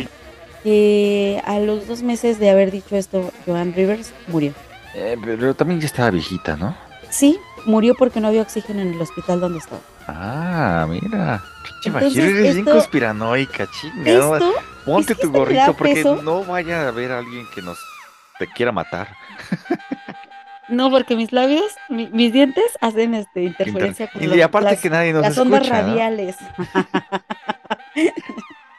[0.64, 4.54] Que a los dos meses de haber dicho esto, Joan Rivers murió.
[4.94, 6.76] Eh, pero también ya estaba viejita, ¿no?
[7.10, 9.82] Sí, murió porque no había oxígeno en el hospital donde estaba.
[10.08, 11.44] Ah, mira.
[11.92, 14.14] Bajir, eres bien conspiranoica, chinga.
[14.14, 14.36] ¿no?
[14.36, 14.54] esto-
[14.86, 16.22] Ponte es que tu gorrito porque peso.
[16.22, 17.78] no vaya a haber alguien que nos
[18.38, 19.08] te quiera matar.
[20.72, 24.80] No, porque mis labios, mi- mis dientes hacen este interferencia con y los- aparte las,
[24.82, 25.88] que nadie nos las ondas escucha, ¿no?
[25.90, 26.36] radiales.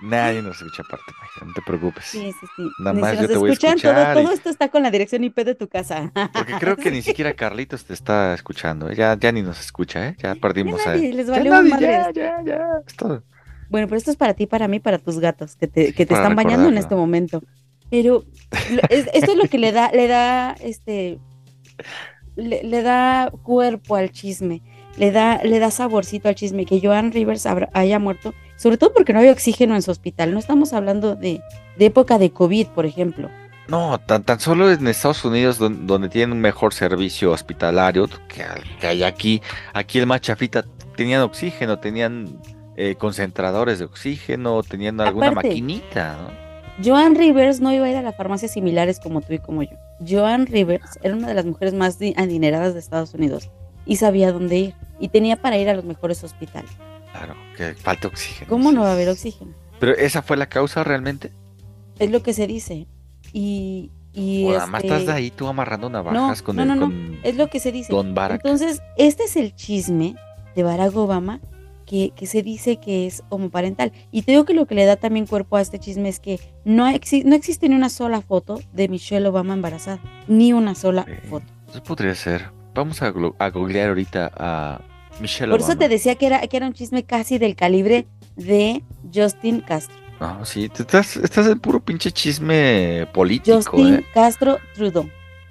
[0.00, 1.12] Nadie nos escucha aparte,
[1.46, 2.04] no te preocupes.
[2.06, 2.62] Sí, sí, sí.
[2.80, 4.18] Nada Ni más si yo te voy a todo, escuchar.
[4.18, 6.10] y- todo esto está con la dirección IP de tu casa.
[6.32, 8.90] Porque creo que ni siquiera Carlitos te está escuchando.
[8.90, 8.96] ¿eh?
[8.96, 10.16] Ya, ya ni nos escucha, ¿eh?
[10.18, 12.64] Ya perdimos a nadie, les Ya nadie, ya, ya, ya.
[12.84, 13.22] Es todo.
[13.70, 16.14] Bueno, pero esto es para ti, para mí, para tus gatos que te, que te
[16.14, 17.40] Para están bañando en este momento.
[17.88, 18.24] Pero
[18.90, 21.20] esto es lo que le da, le da, este,
[22.36, 24.62] le, le da cuerpo al chisme,
[24.96, 29.12] le da, le da saborcito al chisme que Joan Rivers haya muerto, sobre todo porque
[29.12, 30.32] no había oxígeno en su hospital.
[30.32, 31.40] No estamos hablando de,
[31.78, 33.30] de época de COVID, por ejemplo.
[33.68, 38.44] No, tan, tan solo en Estados Unidos don- donde, tienen un mejor servicio hospitalario que,
[38.80, 39.40] que hay aquí.
[39.72, 40.64] Aquí el más chafita
[40.96, 42.40] tenían oxígeno, tenían
[42.76, 46.42] eh, concentradores de oxígeno, tenían alguna Aparte, maquinita, ¿no?
[46.84, 49.76] Joan Rivers no iba a ir a las farmacias similares como tú y como yo.
[50.08, 53.50] Joan Rivers era una de las mujeres más di- adineradas de Estados Unidos
[53.86, 56.70] y sabía dónde ir y tenía para ir a los mejores hospitales.
[57.12, 58.48] Claro, que falta oxígeno.
[58.48, 59.52] ¿Cómo no va a haber oxígeno?
[59.80, 61.32] Pero esa fue la causa realmente.
[61.98, 62.86] Es lo que se dice.
[63.32, 66.62] Y, y O nada más este, estás de ahí tú amarrando no, navajas con no,
[66.62, 67.92] el no, no, con es lo que se dice.
[67.92, 68.40] Don Barack.
[68.44, 70.14] Entonces, este es el chisme
[70.54, 71.40] de Barack Obama
[71.92, 73.92] que, que se dice que es homoparental.
[74.10, 76.40] Y te digo que lo que le da también cuerpo a este chisme es que
[76.64, 80.00] no, exi- no existe ni una sola foto de Michelle Obama embarazada.
[80.26, 81.44] Ni una sola foto.
[81.68, 82.50] Eso podría ser.
[82.74, 84.80] Vamos a, googlear ahorita a
[85.20, 85.80] Michelle Por eso Obama.
[85.80, 88.82] te decía que era, que era un chisme casi del calibre de
[89.14, 89.96] Justin Castro.
[90.18, 94.04] No, sí, te estás, estás en puro pinche chisme político, Justin ¿eh?
[94.14, 95.10] Castro Trudeau.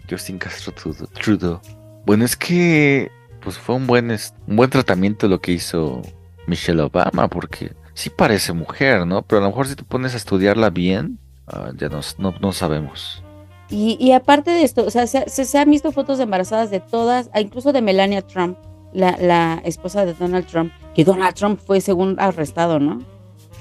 [0.10, 1.08] Justin Castro Trudeau.
[1.08, 1.62] Trudeau.
[2.08, 3.12] Bueno, es que
[3.44, 6.02] pues fue un buen, un buen tratamiento lo que hizo
[6.48, 9.22] Michelle Obama, porque sí parece mujer, ¿no?
[9.22, 12.52] Pero a lo mejor si te pones a estudiarla bien, ah, ya no, no, no
[12.52, 13.24] sabemos.
[13.70, 17.30] Y, y aparte de esto, o sea, se, han visto fotos de embarazadas de todas,
[17.34, 18.58] ah, incluso de Melania Trump,
[18.94, 23.00] la, la esposa de Donald Trump, que Donald Trump fue según arrestado, ¿no?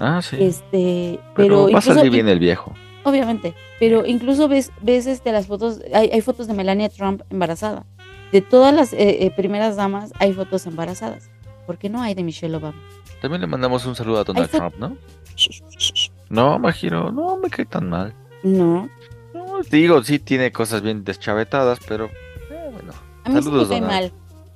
[0.01, 0.37] Ah, sí.
[0.41, 2.75] Este, pero pero, va a salir bien el viejo.
[3.05, 7.87] obviamente, pero incluso ves, ves este, las fotos, hay, hay fotos de Melania Trump embarazada.
[8.33, 11.31] De todas las eh, eh, primeras damas hay fotos embarazadas.
[11.71, 12.83] ¿Por qué no hay de Michelle Obama?
[13.23, 14.97] También le mandamos un saludo a Donald Trump, ¿no?
[16.29, 18.13] No, Majiro, no me cae tan mal.
[18.43, 18.89] No.
[19.33, 22.93] No, digo, sí tiene cosas bien deschavetadas, pero eh, bueno.
[23.23, 24.13] A mí Saludos, sí me cae Donald.
[24.13, 24.13] mal.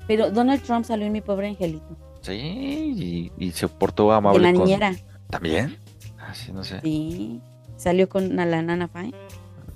[0.09, 1.97] Pero Donald Trump salió en mi pobre angelito.
[2.23, 4.65] Sí, y, y se portó De amable la con...
[4.65, 4.97] niñera.
[5.31, 5.79] ¿También?
[6.19, 6.81] Ah, sí, no sé.
[6.81, 7.41] Sí.
[7.77, 9.15] Salió con la Nana Fine.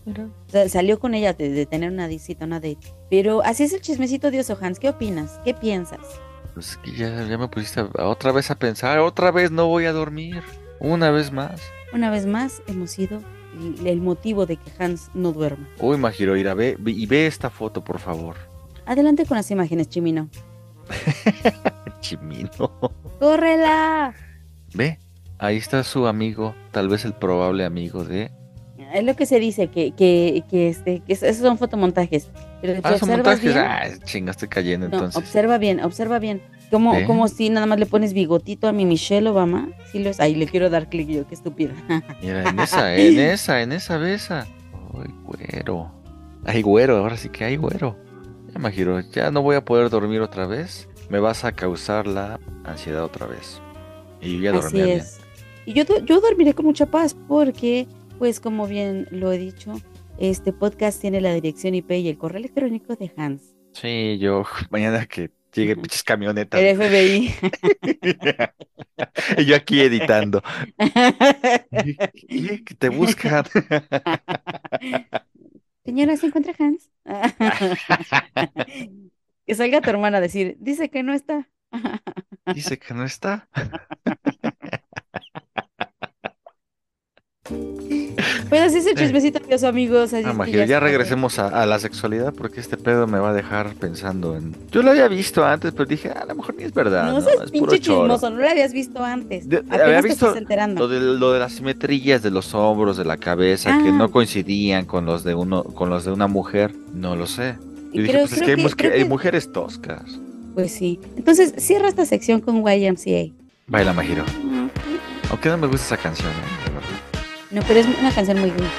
[0.08, 2.78] O sea, salió con ella de, de tener una visita, una date.
[3.08, 4.80] Pero así es el chismecito de Hans.
[4.80, 5.38] ¿Qué opinas?
[5.44, 6.00] ¿Qué piensas?
[6.58, 9.52] Pues es que ya, ya me pusiste a- a otra vez a pensar, otra vez
[9.52, 10.42] no voy a dormir.
[10.80, 11.60] Una vez más.
[11.92, 13.22] Una vez más, hemos sido
[13.78, 15.68] el, el motivo de que Hans no duerma.
[15.78, 18.34] Uy, Majiro, ir a ver y ve esta foto, por favor.
[18.86, 20.28] Adelante con las imágenes, Chimino.
[22.00, 22.50] Chimino.
[23.20, 24.12] ¡Córrela!
[24.74, 24.98] Ve,
[25.38, 28.32] ahí está su amigo, tal vez el probable amigo de.
[28.92, 32.30] Es lo que se dice, que, que, que, este, que esos son fotomontajes.
[32.60, 33.42] Pero Ah, son montajes.
[33.42, 35.16] bien- Ah, chinga, estoy cayendo No, entonces.
[35.16, 36.42] observa bien, observa bien.
[36.70, 39.68] Como, como si nada más le pones bigotito a mi Michelle Obama.
[39.90, 40.20] Sí lo es.
[40.20, 41.72] Ahí le quiero dar clic yo, qué estúpida.
[42.22, 44.46] Mira, en esa, en esa, en esa besa.
[44.94, 45.90] Ay, güero.
[46.44, 47.96] Ay, güero, ahora sí que hay güero.
[48.52, 50.88] Ya, Majiro, ya no voy a poder dormir otra vez.
[51.08, 53.60] Me vas a causar la ansiedad otra vez.
[54.20, 55.02] Y ya Así dormía bien.
[55.64, 57.86] Y yo, yo dormiré con mucha paz porque,
[58.18, 59.72] pues como bien lo he dicho,
[60.18, 63.54] este podcast tiene la dirección IP y el correo electrónico de Hans.
[63.72, 66.60] Sí, yo mañana que llegue pinches camionetas.
[66.60, 67.34] El FBI.
[69.38, 70.42] y yo aquí editando.
[72.28, 73.44] ¿Qué te buscan?
[75.84, 76.90] Señora, ¿se encuentra Hans?
[79.46, 81.48] que salga tu hermana a decir, dice que no está.
[82.54, 83.48] Dice que no está.
[88.48, 90.12] Pues así es el chismecito, amigos, amigos.
[90.12, 90.82] Así Ah, que Majiro, ya saben.
[90.92, 94.54] regresemos a, a la sexualidad porque este pedo me va a dejar pensando en...
[94.72, 97.12] Yo lo había visto antes, pero dije, "Ah, a lo mejor ni es verdad, No
[97.12, 97.20] ¿no?
[97.20, 98.00] seas Es pinche choro".
[98.02, 99.48] chismoso, no lo habías visto antes.
[99.48, 100.34] De- había visto
[100.76, 103.92] lo de, lo de las simetrías de los hombros, de la cabeza, que Ah.
[103.92, 106.74] no coincidían con los de uno, con los de una mujer.
[106.92, 107.56] No lo sé.
[107.92, 110.18] Y Yo dije, creo- pues es que hay, que- creo hay que- mujeres toscas.
[110.54, 110.98] Pues sí.
[111.16, 113.32] Entonces, cierra esta sección con YMCA.
[113.68, 114.24] Baila Majiro.
[115.30, 116.67] Aunque no me gusta esa canción, ¿eh?
[117.50, 118.70] No, pero es una canción muy buena.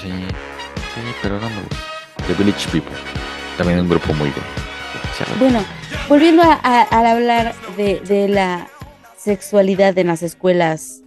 [0.00, 1.76] Sí, sí, pero no me gusta.
[2.26, 2.96] The Village People.
[3.58, 4.48] También un grupo muy bueno.
[5.38, 5.64] Bueno,
[6.08, 8.68] volviendo a, a- al hablar de, de la
[9.16, 11.02] sexualidad en las escuelas,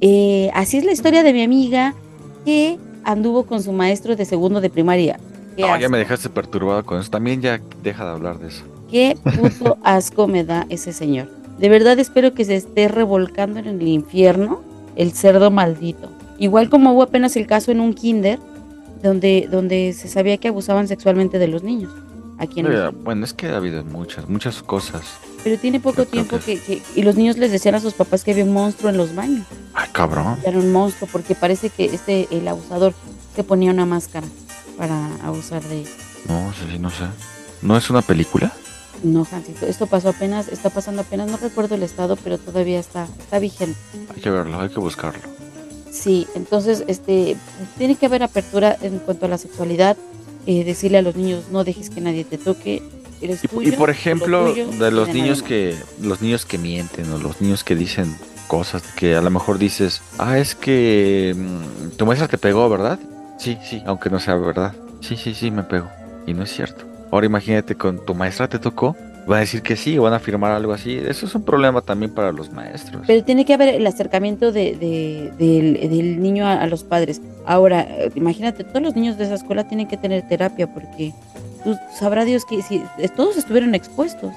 [0.00, 1.94] eh, así es la historia de mi amiga
[2.44, 5.18] que anduvo con su maestro de segundo de primaria.
[5.58, 7.10] No, ya me dejaste perturbado con eso.
[7.10, 8.64] También ya deja de hablar de eso.
[8.90, 11.28] qué puto asco me da ese señor.
[11.58, 14.62] De verdad espero que se esté revolcando en el infierno
[14.96, 16.10] el cerdo maldito.
[16.42, 18.40] Igual como hubo apenas el caso en un kinder
[19.00, 21.92] donde, donde se sabía que abusaban sexualmente de los niños.
[22.38, 22.92] Aquí en México.
[23.04, 25.02] bueno, es que ha habido muchas, muchas cosas.
[25.44, 28.32] Pero tiene poco tiempo que, que- y los niños les decían a sus papás que
[28.32, 29.46] había un monstruo en los baños.
[29.72, 30.36] Ay, cabrón.
[30.44, 32.92] Era un monstruo porque parece que este el abusador
[33.36, 34.26] se ponía una máscara
[34.76, 35.92] para abusar de ellos.
[36.26, 37.04] No, sí, sí, no sé.
[37.62, 38.50] ¿No es una película?
[39.04, 43.06] No, Hansito, esto pasó apenas, está pasando apenas, no recuerdo el estado, pero todavía está,
[43.20, 43.78] está vigente.
[44.12, 45.20] Hay que verlo, hay que buscarlo.
[45.92, 47.36] Sí, entonces este
[47.76, 49.96] tiene que haber apertura en cuanto a la sexualidad,
[50.46, 52.82] eh, decirle a los niños no dejes que nadie te toque.
[53.20, 56.58] Eres Y, tuyo, y por lo ejemplo, tuyo, de los niños que los niños que
[56.58, 58.16] mienten o los niños que dicen
[58.48, 62.98] cosas que a lo mejor dices, ah, es que mm, tu maestra te pegó, ¿verdad?
[63.38, 64.74] Sí, sí, aunque no sea verdad.
[65.00, 65.88] Sí, sí, sí, me pegó.
[66.26, 66.84] Y no es cierto.
[67.10, 70.16] Ahora imagínate con tu maestra te tocó, van a decir que sí o van a
[70.16, 70.96] afirmar algo así.
[70.96, 73.02] Eso es un problema también para los maestros.
[73.06, 77.20] Pero tiene que haber el acercamiento de, de- del, del niño a, a los padres.
[77.46, 81.12] Ahora, imagínate, todos los niños de esa escuela tienen que tener terapia porque
[81.64, 84.32] tú sabrá Dios que si eh, todos estuvieron expuestos.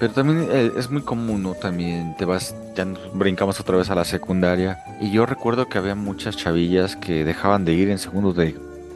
[0.00, 1.54] Pero también eh, es muy común, ¿no?
[1.54, 4.78] También te vas, ya nos brincamos otra vez a la secundaria.
[5.00, 8.54] Y yo recuerdo que había muchas chavillas que dejaban de ir en segundo de,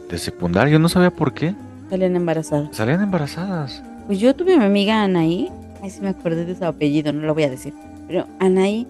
[0.09, 0.79] de secundaria.
[0.79, 1.53] No sabía por qué.
[1.89, 2.69] Salen embarazadas.
[2.71, 3.83] Salían embarazadas.
[4.07, 5.49] Pues yo tuve a mi amiga Anaí,
[5.81, 7.73] ay sí me acordé de su apellido, no lo voy a decir,
[8.07, 8.85] pero Anaí,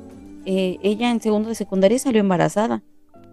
[0.46, 2.82] eh, ella en segundo de secundaria salió embarazada.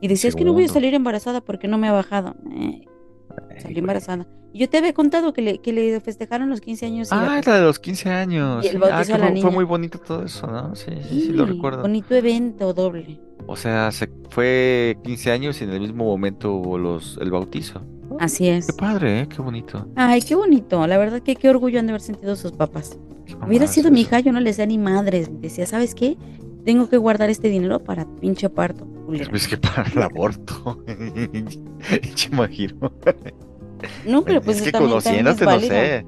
[0.03, 2.35] Y decía, es que no voy a salir embarazada porque no me ha bajado.
[2.57, 2.87] Eh,
[3.59, 4.26] salió embarazada.
[4.53, 7.09] Y yo te había contado que le, que le festejaron los 15 años.
[7.12, 8.64] Ah, la de los 15 años.
[8.64, 9.51] Y el Ah, que a la fue, fue niña.
[9.51, 10.74] muy bonito todo eso, ¿no?
[10.74, 11.83] Sí, sí, sí, lo recuerdo.
[11.83, 13.20] Bonito evento doble.
[13.47, 17.83] O sea, se fue 15 años y en el mismo momento hubo los, el bautizo.
[18.18, 18.66] Así es.
[18.66, 19.28] Qué padre, ¿eh?
[19.28, 19.86] Qué bonito.
[19.96, 20.86] Ay, qué bonito.
[20.86, 22.98] La verdad que qué orgullo han de haber sentido sus papás.
[23.46, 25.30] Hubiera sido mi hija, yo no les decía ni madres.
[25.40, 26.16] Decía, ¿sabes qué?
[26.64, 28.84] Tengo que guardar este dinero para pinche parto.
[29.06, 29.30] culera".
[29.32, 30.82] Es que para el aborto.
[32.14, 32.92] Che, imagino.
[34.06, 36.06] No, pero pues es que conociéndote, no sé.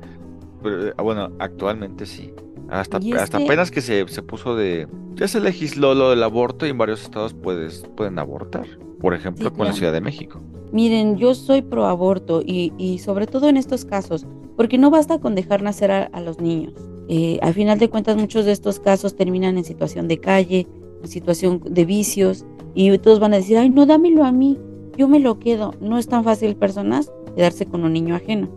[0.63, 2.33] Pero, eh, bueno, actualmente sí.
[2.69, 4.89] Hasta, hasta que- apenas que se, se puso de...
[5.15, 8.67] Ya se legisló lo del aborto y en varios estados puedes, pueden abortar.
[9.03, 9.73] Por ejemplo, Sí, con la.
[9.75, 10.41] Ciudad de México.
[10.73, 14.27] Miren, yo soy pro aborto y, y sobre todo en estos casos,
[14.57, 16.73] porque no basta con dejar nacer a, a los niños.
[17.09, 20.67] Eh, al final de cuentas, muchos de estos casos terminan en situación de calle,
[21.03, 24.57] en situación de vicios, y todos van a decir, ay, no, dámelo a mí,
[24.97, 25.75] yo me lo quedo.
[25.81, 28.49] No es tan fácil, personas, quedarse con un niño ajeno.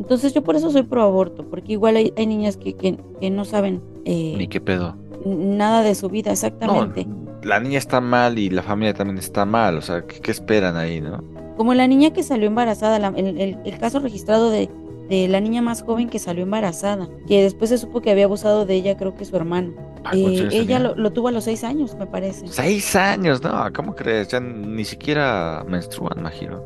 [0.00, 3.30] Entonces yo por eso soy pro aborto, porque igual hay, hay niñas que, que, que
[3.30, 4.96] no saben eh, Ni qué pedo.
[5.24, 7.06] nada de su vida, No, exactamente.
[7.44, 9.76] La niña está mal y la familia también está mal.
[9.78, 11.22] O sea, ¿qué, qué esperan ahí, no?
[11.56, 14.68] Como la niña que salió embarazada, la- el, el- el caso registrado de,
[15.08, 18.64] de la niña más joven que salió embarazada, que después se supo que había abusado
[18.66, 19.72] de ella, creo que su hermano.
[20.02, 22.46] ¿cuántos Eh, ella lo tuvo a los seis años, me parece.
[22.48, 24.28] Seis años, no, ¿cómo crees?
[24.28, 26.62] Ya ni siquiera menstruan, imagino.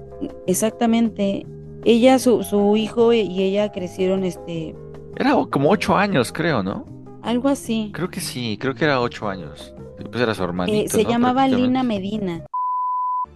[0.47, 1.47] Exactamente.
[1.85, 4.75] Ella, su, su hijo y ella crecieron, este,
[5.17, 6.85] Era como ocho años, creo, ¿no?
[7.23, 7.91] algo así.
[7.93, 9.75] Creo que sí, creo que era ocho años.
[9.99, 11.11] Pues era su hermanito, Eh, se ¿no?
[11.11, 11.83] llamaba Lina.
[11.83, 12.47] Medina.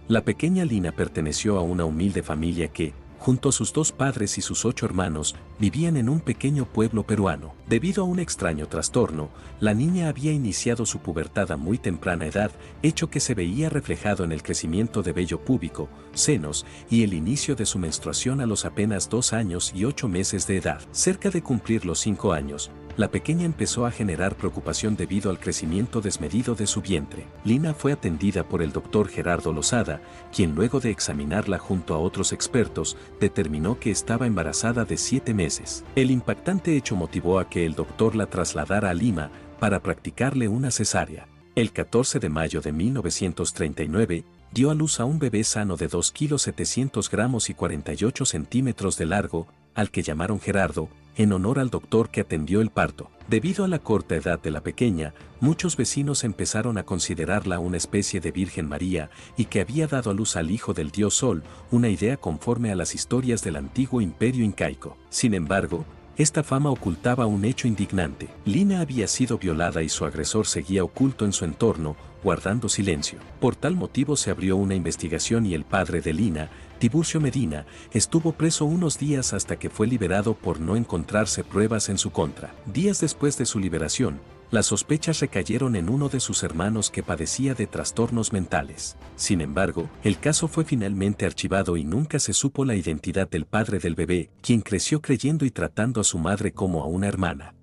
[0.07, 4.41] La pequeña Lina perteneció a una humilde familia que, junto a sus dos padres y
[4.41, 7.53] sus ocho hermanos, vivían en un pequeño pueblo peruano.
[7.67, 9.29] Debido a un extraño trastorno,
[9.61, 12.51] la niña había iniciado su pubertad a muy temprana edad,
[12.81, 17.55] hecho que se veía reflejado en el crecimiento de vello púbico, senos y el inicio
[17.55, 20.81] de su menstruación a los apenas dos años y ocho meses de edad.
[20.91, 26.01] Cerca de cumplir los cinco años, la pequeña empezó a generar preocupación debido al crecimiento
[26.01, 27.25] desmedido de su vientre.
[27.43, 30.01] Lina fue atendida por el doctor Gerardo Lozada,
[30.35, 35.83] quien luego de examinarla junto a otros expertos, determinó que estaba embarazada de siete meses.
[35.95, 40.71] El impactante hecho motivó a que el doctor la trasladara a Lima para practicarle una
[40.71, 41.32] cesárea.
[41.55, 46.11] El 14 de mayo de 1939, dio a luz a un bebé sano de 2
[46.11, 49.45] kilos 700 gramos y 48 centímetros de largo,
[49.75, 53.11] al que llamaron Gerardo, en honor al doctor que atendió el parto.
[53.27, 58.19] Debido a la corta edad de la pequeña, muchos vecinos empezaron a considerarla una especie
[58.19, 61.89] de Virgen María y que había dado a luz al hijo del dios Sol, una
[61.89, 64.97] idea conforme a las historias del antiguo imperio incaico.
[65.11, 65.85] Sin embargo,
[66.17, 68.29] esta fama ocultaba un hecho indignante.
[68.45, 73.19] Lina había sido violada y su agresor seguía oculto en su entorno, guardando silencio.
[73.39, 76.49] Por tal motivo se abrió una investigación y el padre de Lina,
[76.79, 81.97] Tiburcio Medina, estuvo preso unos días hasta que fue liberado por no encontrarse pruebas en
[81.97, 82.53] su contra.
[82.65, 84.19] Días después de su liberación,
[84.53, 88.95] las sospechas recayeron en uno de sus hermanos que padecía de trastornos mentales.
[89.15, 93.79] Sin embargo, el caso fue finalmente archivado y nunca se supo la identidad del padre
[93.79, 97.55] del bebé, quien creció creyendo y tratando a su madre como a una hermana.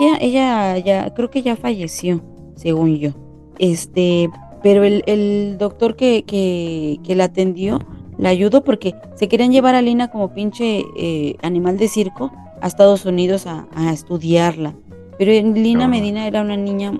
[0.00, 2.20] Ella, ella ya, creo que ya falleció,
[2.56, 3.10] según yo.
[3.60, 4.28] Este,
[4.64, 7.78] pero el, el doctor que, que, la atendió
[8.18, 12.66] la ayudó porque se querían llevar a Lina como pinche eh, animal de circo a
[12.66, 14.74] Estados Unidos a, a estudiarla.
[15.20, 16.98] Pero Lina Medina era una niña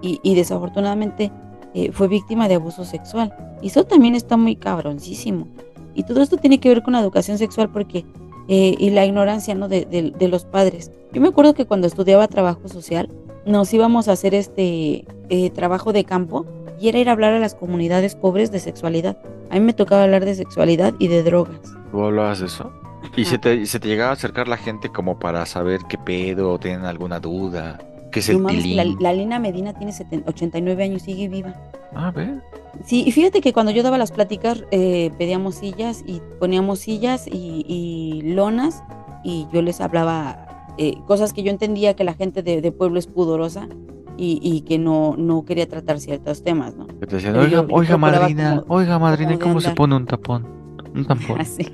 [0.00, 1.30] y, y desafortunadamente
[1.74, 3.34] eh, fue víctima de abuso sexual.
[3.60, 5.46] Y eso también está muy cabroncísimo.
[5.94, 8.06] Y todo esto tiene que ver con la educación sexual porque
[8.48, 9.68] eh, y la ignorancia ¿no?
[9.68, 10.90] de, de- de los padres.
[11.12, 13.10] Yo me acuerdo que cuando estudiaba trabajo social
[13.44, 16.46] nos íbamos a hacer este eh, trabajo de campo
[16.80, 19.18] y era ir a hablar a las comunidades pobres de sexualidad.
[19.50, 21.60] A mí me tocaba hablar de sexualidad y de drogas.
[21.92, 22.72] ¿Tú hablabas de eso?
[23.16, 26.52] ¿Y se te, se te llegaba a acercar la gente como para saber qué pedo
[26.52, 27.78] o tienen alguna duda?
[28.12, 31.54] ¿Qué es No el mames, la, la Lina Medina tiene 70 89 años, sigue viva.
[31.94, 32.38] Ah, ve.
[32.84, 37.26] Sí, y fíjate que cuando yo daba las pláticas eh, pedíamos sillas y poníamos sillas
[37.26, 38.82] y, y lonas
[39.24, 40.46] y yo les hablaba
[40.78, 43.68] eh, cosas que yo entendía que la gente de, de pueblo es pudorosa
[44.16, 46.86] y, y que no, no quería tratar ciertos temas, ¿no?
[46.86, 50.46] Decían, oiga, yo- oiga madrina, como- oiga madrina, como de ¿cómo se pone un tapón?
[50.94, 51.40] Un tampón.
[51.40, 51.66] Así.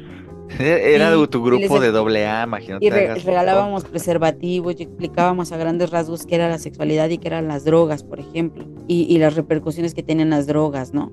[0.59, 2.85] Era Sí, tu grupo de doble A, imagínate.
[2.85, 7.29] Y re- regalábamos preservativos y explicábamos a grandes rasgos qué era la sexualidad y qué
[7.29, 11.11] eran las drogas, por ejemplo, y, y las repercusiones que tienen las drogas, ¿no?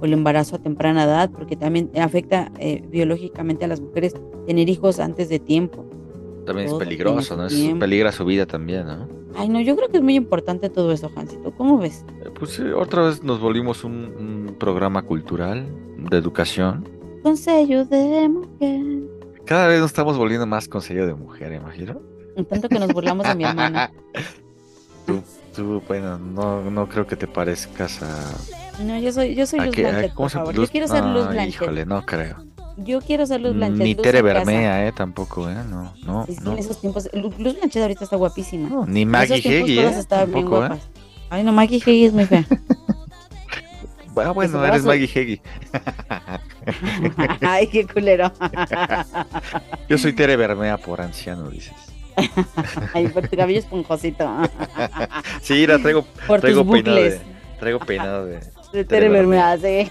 [0.00, 4.14] O el embarazo a temprana edad, porque también afecta eh, biológicamente a las mujeres
[4.46, 5.84] tener hijos antes de tiempo.
[6.44, 7.46] También es peligroso, ¿no?
[7.46, 9.08] Es peligra su vida también, ¿no?
[9.38, 11.50] Ay, no, yo creo que es muy importante todo eso, Jancito.
[11.52, 12.04] ¿Cómo ves?
[12.24, 15.66] Eh, Pues sí, otra vez nos volvimos un, un programa cultural
[15.98, 16.88] de educación.
[17.26, 18.80] Consejo de mujer.
[19.46, 22.00] Cada vez nos estamos volviendo más consejo de mujer, imagino.
[22.48, 23.90] Tanto que nos burlamos de mi hermana.
[25.06, 25.22] Tú,
[25.54, 28.32] tú, bueno, no, no creo que te parezcas a...
[28.84, 30.54] No, yo soy, yo soy Luz que- a- Blanchet, ¿cómo por se- favor.
[30.54, 31.62] Luz- Yo quiero ser Luz no, Blanchet.
[31.62, 32.36] Híjole, no creo.
[32.76, 33.82] Yo quiero ser Luz Blanchet.
[33.82, 34.22] Ni Luz Tere.
[34.22, 34.92] Bermea, ¿eh?
[34.92, 35.56] Tampoco, ¿eh?
[35.68, 36.52] No, no, Es que no.
[36.52, 38.84] en esos tiempos, Lu- Luz Blanchet ahorita está guapísima.
[38.86, 39.88] ni En Maggie Heggie, ¿eh?
[39.90, 40.70] bien Tampoco, ¿eh?
[41.30, 42.44] Ay, no, Maggie Heggie es muy fea.
[44.16, 45.42] Ah, bueno, eres su- Maggie Heggie.
[47.42, 48.32] Ay, qué culero.
[49.88, 51.74] Yo soy Tere Bermea por anciano, dices.
[52.94, 54.26] Ay, por tu cabello esponjosito.
[55.42, 57.20] Sí, la traigo, Por traigo tus peinado de,
[57.60, 58.40] traigo peinado de,
[58.72, 59.90] De Tere Bermea, sí.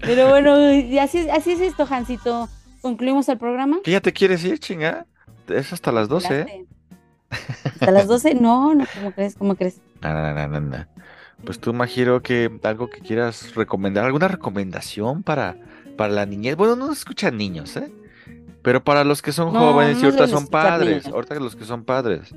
[0.00, 2.48] Pero bueno, y así, es- así es esto, Jancito.
[2.80, 3.78] ¿Concluimos el programa?
[3.82, 5.06] ¿Qué ya te quieres ir, chinga?
[5.48, 6.64] Es hasta las 12, ¿eh?
[7.64, 8.34] ¿Hasta las 12?
[8.36, 9.34] No, no, ¿cómo crees?
[9.34, 9.80] ¿Cómo crees?
[10.02, 10.86] No, no, no.
[11.44, 15.56] Pues tú, Majiro, que algo que quieras recomendar, alguna recomendación para,
[15.96, 16.56] para la niñez.
[16.56, 17.90] Bueno, no escuchan niños, ¿eh?
[18.62, 21.14] Pero para los que son No, jóvenes y ahorita son padres, niños.
[21.14, 22.34] ahorita los que son padres.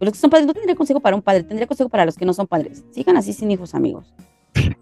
[0.00, 2.24] Los que son padres, no tendría consejo para un padre, tendría consejo para los que
[2.24, 2.84] no son padres.
[2.92, 4.14] Sigan así sin hijos, amigos.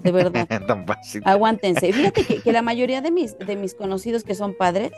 [0.02, 0.46] De verdad.
[0.66, 1.22] Tan fácil.
[1.24, 1.92] Aguántense.
[1.92, 4.92] Fíjate que, que la mayoría de mis, de mis conocidos que son padres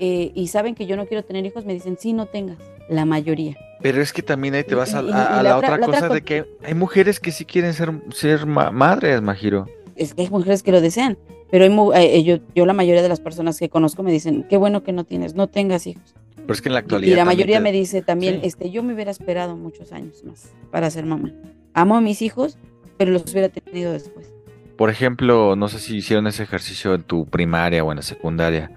[0.00, 2.58] eh, y saben que yo no quiero tener hijos, me dicen, sí, no tengas.
[2.88, 3.56] La mayoría.
[3.82, 5.56] Pero es que también ahí te vas a, Y- y- a- a y la, la
[5.58, 9.20] otra, la cosa co- de que hay mujeres que sí quieren ser, ser ma- madres,
[9.22, 9.66] Majiro.
[9.96, 11.18] Es que hay mujeres que lo desean,
[11.50, 14.46] pero hay mu- eh, yo, yo la mayoría de las personas que conozco me dicen,
[14.48, 16.14] qué bueno que no tienes, no tengas hijos.
[16.36, 17.16] Pero es que en la Y actualidad.
[17.16, 18.46] la también mayoría te- me dice también, Sí.
[18.46, 21.32] este, yo me hubiera esperado muchos años más para ser mamá.
[21.74, 22.56] Amo a mis hijos,
[22.98, 24.32] pero los hubiera tenido después.
[24.76, 28.70] Por ejemplo, no sé si hicieron ese ejercicio en tu primaria o en la secundaria.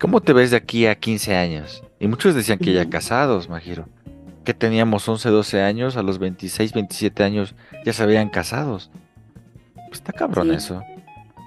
[0.00, 1.82] ¿Cómo te ves de aquí a 15 años?
[1.98, 3.86] Y muchos decían que ya casados, Majiro.
[4.44, 8.90] Que teníamos 11, 12 años, a los 26, 27 años ya se habían casados.
[9.74, 10.54] Pues está cabrón Sí.
[10.54, 10.82] eso.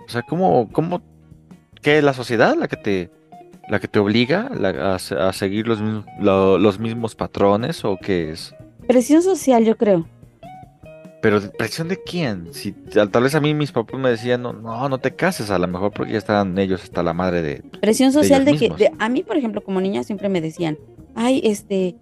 [0.06, 1.02] O sea, ¿cómo, cómo,
[1.82, 3.10] qué es la sociedad la que te,
[3.70, 7.84] la que te obliga la- a, se- a seguir los mismos, lo- los mismos patrones
[7.84, 8.54] o qué es?
[8.88, 10.06] Presión social, yo creo.
[11.24, 12.54] Pero ¿de presión de quién?
[12.54, 15.58] Si tal vez a mí mis papás me decían, no, no, no te cases, a
[15.58, 17.64] lo mejor porque ya estaban ellos hasta la madre de...
[17.80, 20.78] Presión social de, que, de- a mí, por ejemplo, como niña siempre me decían,
[21.16, 21.96] ay, este,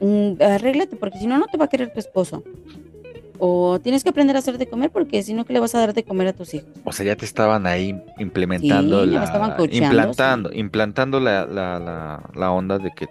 [0.00, 2.44] mm, arréglate porque si no, no te va a querer tu esposo.
[3.38, 5.78] O tienes que aprender a hacer de comer porque si no, ¿qué le vas a
[5.78, 6.68] dar de comer a tus hijos?
[6.84, 9.24] O sea, ya te estaban ahí implementando Sí, ya me la...
[9.24, 13.08] estaban implantando, implantando la, la, la, la onda de que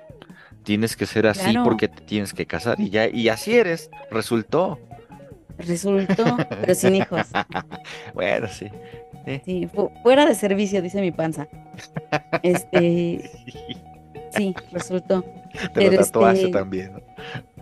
[0.63, 1.63] tienes que ser así Claro.
[1.63, 4.79] porque te tienes que casar y ya, y así eres, resultó.
[5.57, 7.27] Resultó, pero sin hijos.
[8.13, 8.67] bueno, sí.
[9.25, 9.41] sí.
[9.45, 11.47] Sí, fu- fuera de servicio, dice mi panza.
[12.43, 13.29] Este,
[14.35, 15.21] sí, resultó.
[15.21, 16.91] Te Pero lo tatuaste este, también.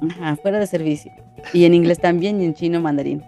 [0.01, 0.07] ¿no?
[0.09, 1.11] Ajá, fuera de servicio.
[1.53, 3.23] Y en inglés también y en chino mandarín.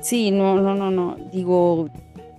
[0.00, 1.16] Sí, no, no, no, no.
[1.32, 1.88] Digo,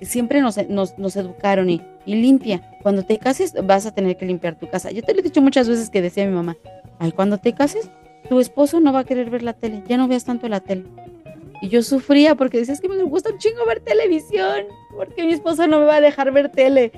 [0.01, 2.61] siempre nos, nos, nos educaron y, y limpia.
[2.83, 4.91] Cuando te cases vas a tener que limpiar tu casa.
[4.91, 6.55] Yo te lo he dicho muchas veces que decía mi mamá,
[6.99, 7.89] al cuando te cases,
[8.29, 10.83] tu esposo no va a querer ver la tele, ya no veas tanto la tele.
[11.61, 15.33] Y yo sufría porque decía, es que me gusta un chingo ver televisión, porque mi
[15.33, 16.91] esposo no me va a dejar ver tele.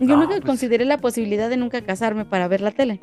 [0.00, 2.98] Yo No, nunca pues- consideré la posibilidad de nunca casarme para ver la tele.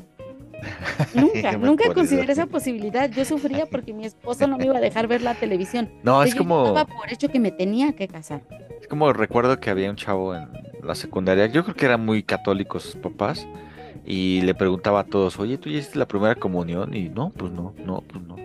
[1.15, 3.09] Nunca, nunca consideré esa posibilidad.
[3.09, 5.89] Yo sufría porque mi esposo no me iba a dejar ver la televisión.
[6.03, 8.41] No, es yo como- por hecho que me tenía que casar.
[8.81, 10.49] Es como recuerdo que había un chavo en
[10.83, 13.47] la secundaria, yo creo que eran muy católicos sus papás,
[14.05, 16.93] y le preguntaba a todos, oye, ¿tú ya hiciste la primera comunión?
[16.93, 18.35] Y no, pues no, no, pues no.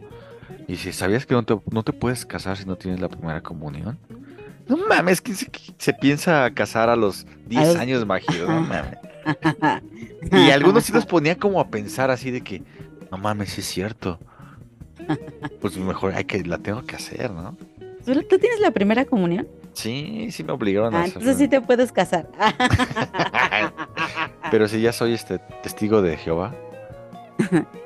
[0.67, 3.43] Y si sabías que no te, no te puedes casar si no tienes la primera
[3.43, 3.99] comunión.
[4.67, 8.49] No mames, ¿quién se, se piensa casar a los 10 los- años, Majiro?
[8.49, 8.97] No mames.
[10.33, 12.63] Y algunos sí los ponía como a pensar así de que,
[13.11, 14.19] no mames, es cierto.
[15.61, 17.57] Pues mejor hay que, la tengo que hacer, ¿no?
[18.07, 19.47] ¿Tú, tú tienes la primera comunión?
[19.75, 21.21] Sí, sí me obligaron a Ah, hacerlo.
[21.21, 22.29] entonces sí te puedes casar.
[24.51, 26.55] Pero si ya soy este testigo de Jehová.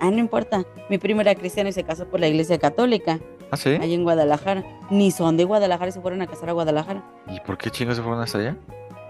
[0.00, 0.64] ah, no importa.
[0.88, 3.20] Mi primo era cristiano y se casó por la iglesia católica.
[3.50, 3.70] ¿Ah, sí?
[3.80, 4.64] Allí en Guadalajara.
[4.90, 7.02] Ni son de Guadalajara y se fueron a casar a Guadalajara.
[7.28, 8.56] ¿Y por qué chingos se fueron hasta allá?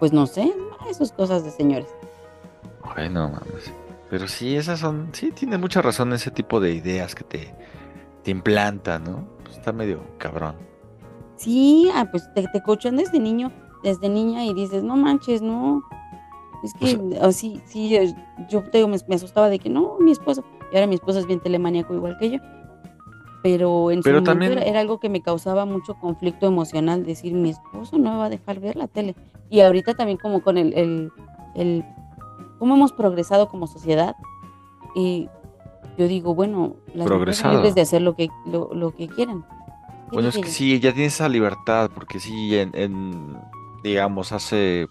[0.01, 0.53] Pues no sé.
[0.89, 1.89] Esas cosas de señores.
[2.97, 3.73] Ay, no mames.
[4.11, 5.09] Pero sí, esas son.
[5.13, 7.55] Sí, tiene mucha razón ese tipo de ideas que te,
[8.23, 9.27] te implantan, ¿no?
[9.43, 10.57] Pues está medio cabrón.
[11.37, 12.63] Sí, ah, pues te, te
[12.93, 13.51] desde niño,
[13.83, 15.83] desde niña y dices, no manches, no.
[16.63, 18.15] Es que así, sí, eh,
[18.49, 20.45] yo te digo, me, me asustaba de que no, mi esposo.
[20.75, 22.39] Y ahora mi esposo es bien telemaníaco igual que yo.
[23.45, 27.05] Pero en su Pero momento también- era, era algo que me causaba mucho conflicto emocional,
[27.07, 29.15] decir, mi esposo no me va a dejar ver la tele.
[29.51, 31.13] Y ahorita también como con el, el,
[31.55, 31.85] el
[32.59, 34.17] cómo hemos progresado como sociedad.
[34.97, 35.29] Y
[35.97, 37.55] yo digo, bueno, las mujeres Progresado.
[37.55, 39.43] libres de hacer lo que, lo, lo que quieran.
[40.11, 43.37] ¿Qué Bueno, es que sí, ya tienes esa libertad, porque sí, en, en,
[43.85, 44.89] digamos, hace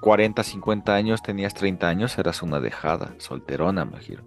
[0.00, 4.22] 40, 50 años, tenías 30 años, eras una dejada, solterona, me giro.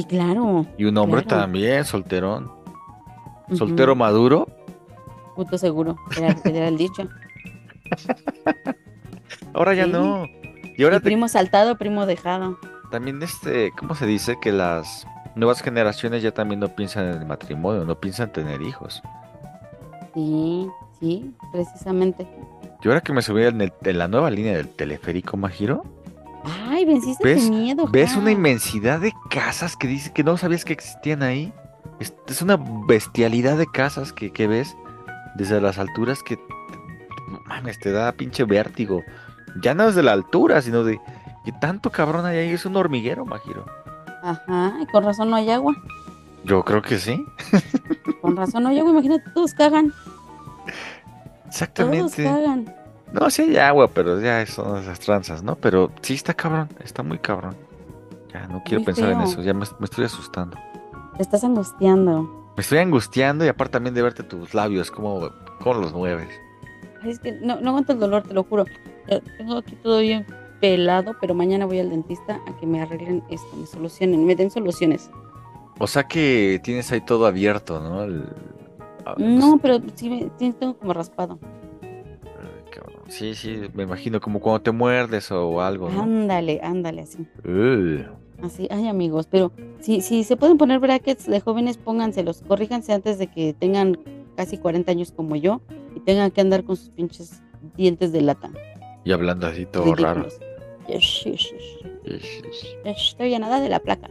[0.00, 0.66] Sí, claro.
[0.78, 1.42] Y un hombre claro.
[1.42, 2.50] también, solterón.
[3.52, 4.46] Soltero maduro.
[5.36, 7.08] Puto seguro, era, era el dicho.
[9.54, 9.90] Ahora ya Sí.
[9.92, 10.26] no.
[10.76, 12.58] Y ahora Y te- primo saltado, primo dejado.
[12.90, 14.38] también, este, ¿cómo se dice?
[14.40, 18.62] Que las nuevas generaciones ya también no piensan en el matrimonio, no piensan en tener
[18.62, 19.02] hijos.
[20.14, 22.26] Sí, sí, precisamente.
[22.80, 25.84] Yo ahora que me subí en, el- en la nueva línea del teleférico, Majiro,
[26.44, 27.86] Ay, venciste ¿ves, miedo.
[27.90, 31.52] ves una inmensidad de casas que dice que no sabías que existían ahí.
[31.98, 34.74] Es, es una bestialidad de casas que, que ves
[35.36, 36.38] desde las alturas que,
[37.46, 39.02] mames, te da pinche vértigo.
[39.62, 40.98] Ya no desde la altura, sino de
[41.44, 42.50] que tanto cabrón hay ahí.
[42.50, 43.66] Es un hormiguero, Majiro.
[44.22, 45.74] Ajá, y con razón no hay agua.
[46.44, 47.22] Yo creo que sí.
[48.22, 49.92] Con razón no hay agua, imagínate, todos cagan.
[51.50, 52.24] Todos Exactamente.
[52.24, 52.74] cagan.
[53.12, 55.56] No, sí hay agua, pero ya son esas tranzas, ¿no?
[55.56, 57.56] Pero sí está cabrón, está muy cabrón.
[58.32, 60.56] Ya no quiero Muy pensar en eso, ya me, me estoy asustando.
[61.16, 62.52] Te estás angustiando.
[62.56, 65.28] Me estoy angustiando y aparte también de verte tus labios, cómo,
[65.60, 66.28] cómo los mueves.
[67.02, 68.64] Ay, Es que no, no aguanto el dolor, te lo juro.
[69.08, 70.24] Ya Tengo aquí todo bien
[70.60, 74.50] pelado, pero mañana voy al dentista a que me arreglen esto, me solucionen, me den
[74.50, 75.10] soluciones.
[75.78, 78.02] O sea que tienes ahí todo abierto, ¿no?
[78.04, 78.28] El-
[79.06, 81.38] ah, No, pero sí tengo como raspado.
[83.10, 86.02] Sí, sí, me imagino como cuando te muerdes o algo, ¿no?
[86.02, 87.26] Ándale, ándale, así.
[87.44, 88.06] Ugh.
[88.40, 93.18] Así, ay amigos, pero si, si se pueden poner brackets de jóvenes, pónganselos, corríjanse antes
[93.18, 93.98] de que tengan
[94.36, 95.60] casi 40 años como yo
[95.94, 97.42] y tengan que andar con sus pinches
[97.76, 98.50] dientes de lata.
[99.04, 100.26] Y hablando así todo raro.
[100.88, 101.54] Yes, yes,
[102.04, 102.34] yes.
[102.84, 104.08] Estoy a nada de la placa.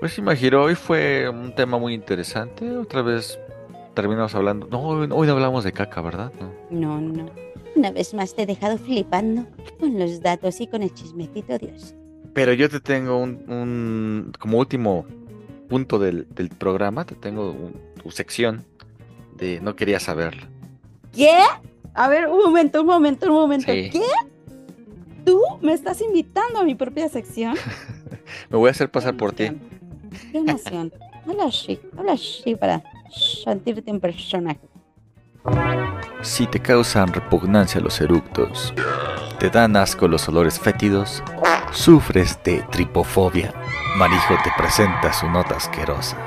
[0.00, 2.76] Pues sí, Majiro, hoy fue un tema muy interesante.
[2.76, 3.38] Otra vez
[3.94, 4.66] terminamos hablando.
[4.70, 6.32] No, hoy no hablamos de caca, ¿verdad?
[6.70, 7.00] No.
[7.00, 7.46] No, no.
[7.76, 9.46] Una vez más te he dejado flipando
[9.78, 11.94] con los datos y con el chismecito, Dios.
[12.32, 15.04] Pero yo te tengo un, un- como último
[15.68, 18.64] punto del, del programa, te tengo un- tu sección
[19.36, 20.46] de no quería saberlo.
[21.14, 21.36] ¿Qué?
[21.94, 23.72] A ver, un momento, un momento, un momento.
[23.72, 23.90] Sí.
[23.90, 24.02] ¿Qué?
[25.24, 27.56] ¿Tú me estás invitando a mi propia sección?
[28.50, 29.48] Me voy a hacer pasar por ti.
[30.32, 30.92] ¡Qué emoción!
[31.26, 34.60] Habla así, habla así para sentirte en personaje.
[36.22, 38.74] Si te causan repugnancia los eructos,
[39.38, 41.22] te dan asco los olores fétidos,
[41.72, 43.54] sufres de tripofobia,
[43.96, 46.18] Marijo te presenta su nota asquerosa.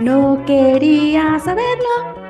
[0.00, 2.24] No quería saberlo.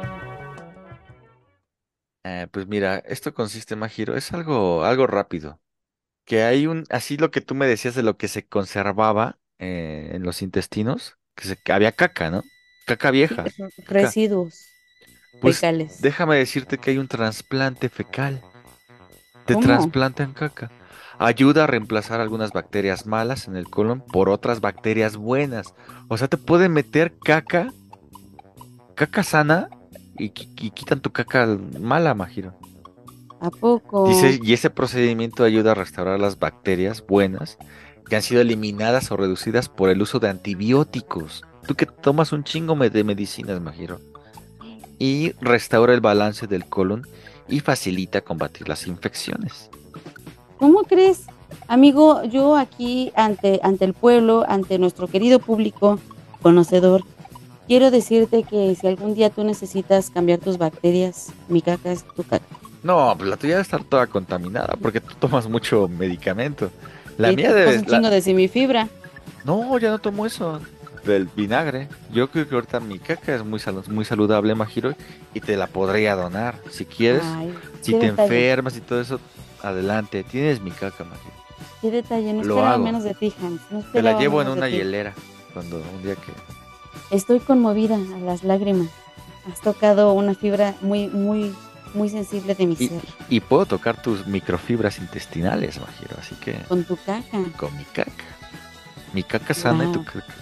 [2.25, 5.61] Eh, pues mira, esto consiste, Majiro, es algo, algo rápido.
[6.25, 10.11] Que hay un, así lo que tú me decías de lo que se conservaba eh,
[10.15, 12.43] en los intestinos, que, se, que había caca, ¿no?
[12.87, 13.45] Caca vieja.
[13.45, 13.69] caca.
[13.87, 14.74] Residuos
[15.41, 16.01] Pues, fecales.
[16.01, 18.43] Déjame decirte que hay un trasplante fecal.
[19.47, 19.67] Te ¿Cómo?
[19.67, 20.71] trasplantan caca.
[21.19, 25.75] Ayuda a reemplazar algunas bacterias malas en el colon por otras bacterias buenas.
[26.09, 27.73] O sea, te pueden meter caca,
[28.95, 29.69] caca sana
[30.19, 31.47] y, y quitan tu caca
[31.79, 32.59] mala, Majiro.
[33.41, 34.09] ¿A poco?
[34.09, 37.59] Dice, y ese procedimiento ayuda a restaurar las bacterias buenas
[38.09, 41.45] que han sido eliminadas o reducidas por el uso de antibióticos.
[41.67, 44.01] Tú que tomas un chingo de medicinas, Majiro.
[44.99, 47.07] Y restaura el balance del colon
[47.49, 49.71] y facilita combatir las infecciones.
[50.59, 51.23] ¿Cómo crees?
[51.69, 55.99] Amigo, yo aquí ante, ante el pueblo, ante nuestro querido público
[56.43, 57.03] conocedor,
[57.67, 62.23] quiero decirte que si algún día tú necesitas cambiar tus bacterias, mi caca es tu
[62.23, 62.45] caca.
[62.83, 66.71] No, pues la tuya debe estar toda contaminada porque tú tomas mucho medicamento.
[67.17, 68.89] La Y mía debe un chingo de semifibra.
[69.45, 70.61] No, ya no tomo eso.
[71.05, 71.89] Del vinagre.
[72.13, 74.95] Yo creo que ahorita mi caca es muy, salu- muy saludable, Majiro,
[75.35, 76.59] y te la podría donar.
[76.71, 77.53] Si quieres, Ay,
[77.83, 79.21] si te enfermas y todo eso,
[79.63, 80.25] adelante.
[80.25, 81.35] Tienes mi caca, Majiro.
[81.83, 82.85] Qué detalle, no Lo esperaba hago.
[82.85, 83.61] menos de ti, Hans.
[83.71, 85.13] No Te la llevo en una hielera.
[85.53, 86.33] Cuando un día que.
[87.15, 88.89] Estoy conmovida a las lágrimas.
[89.53, 91.55] Has tocado una fibra muy, muy,
[91.93, 93.03] muy sensible de mi Y, ser.
[93.29, 96.17] y puedo tocar tus microfibras intestinales, Majiro.
[96.19, 96.55] Así que.
[96.67, 97.39] Con tu caca.
[97.59, 98.11] Con mi caca.
[99.13, 100.05] Mi caca sana y tu Wow.
[100.07, 100.35] caca.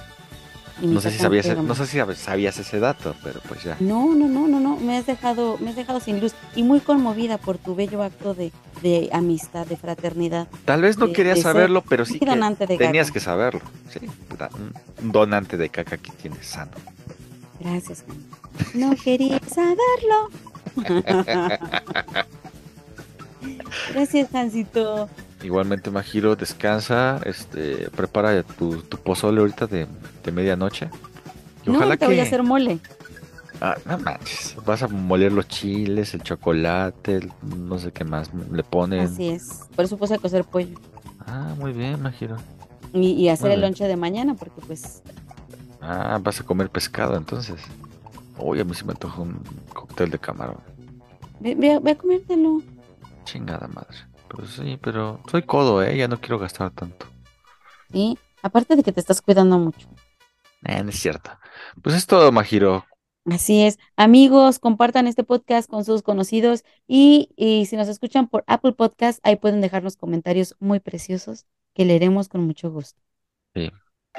[0.80, 1.68] No sé si sabías, enferma.
[1.68, 3.76] no sé si sab- sabías ese dato, pero pues ya.
[3.80, 6.80] No, no, no, no, no, me has dejado, me has dejado sin luz y muy
[6.80, 8.52] conmovida por tu bello acto de,
[8.82, 10.48] de amistad, de fraternidad.
[10.64, 13.12] Tal vez no de- querías de ser saberlo, pero sí que de tenías caca.
[13.14, 13.60] que saberlo.
[13.90, 14.00] Sí,
[15.02, 16.72] un donante de caca que tienes sano.
[17.60, 18.04] Gracias.
[18.74, 20.30] No quería saberlo.
[23.94, 25.08] Gracias, Hansito.
[25.42, 29.86] Igualmente, Majiro, descansa, este, prepara tu, tu pozole ahorita de,
[30.24, 30.90] de medianoche.
[31.64, 32.06] Y No, ojalá te que...
[32.06, 32.78] voy a hacer mole.
[33.60, 38.30] Ah, no manches, vas a moler los chiles, el chocolate, el- no sé qué más
[38.50, 39.00] le ponen.
[39.00, 39.60] Así es.
[39.76, 40.76] Por eso puse a cocer pollo.
[41.26, 42.36] Ah, muy bien, Majiro.
[42.92, 45.02] Y, y hacer Muy el lonche de mañana, porque pues
[45.80, 47.60] Ah, vas a comer pescado entonces.
[48.38, 49.40] Uy, a mí se me antoja un
[49.72, 50.58] cóctel de camarón.
[51.38, 52.62] ve, ve a- ve a comértelo.
[53.24, 53.96] Chingada madre.
[54.28, 55.96] Pero sí, pero soy codo, ¿eh?
[55.96, 57.06] Ya no quiero gastar tanto.
[57.92, 59.86] Sí, aparte de que te estás cuidando mucho.
[60.64, 61.30] Eh, no es cierto.
[61.82, 62.84] Pues es todo, Majiro.
[63.24, 63.78] Así es.
[63.96, 69.20] Amigos, compartan este podcast con sus conocidos y, y si nos escuchan por Apple Podcast,
[69.22, 73.00] ahí pueden dejarnos comentarios muy preciosos que leeremos con mucho gusto.
[73.54, 73.70] Sí.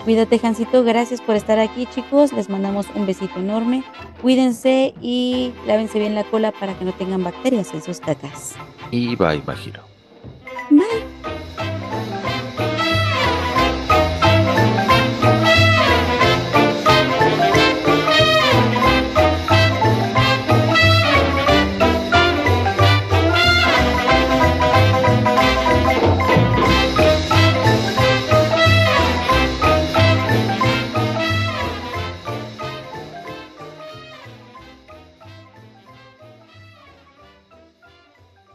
[0.03, 0.83] Cuídate, Jancito.
[0.83, 2.33] Gracias por estar aquí, chicos.
[2.33, 3.83] Les mandamos un besito enorme.
[4.21, 8.55] Cuídense y lávense bien la cola para que no tengan bacterias en sus cacas.
[8.89, 9.83] Y bye, Majiro.
[10.71, 11.12] Bye.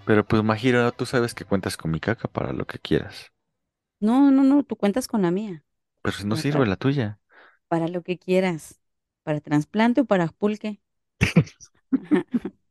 [0.09, 3.31] Pero pues, Majiro, tú sabes que cuentas con mi caca para lo que quieras.
[4.01, 5.65] No, no, no, tú cuentas con la mía.
[6.03, 7.21] Pero si no Para, sirve para, la tuya.
[7.69, 8.81] para lo que quieras.
[9.25, 10.83] Para trasplante o para pulque.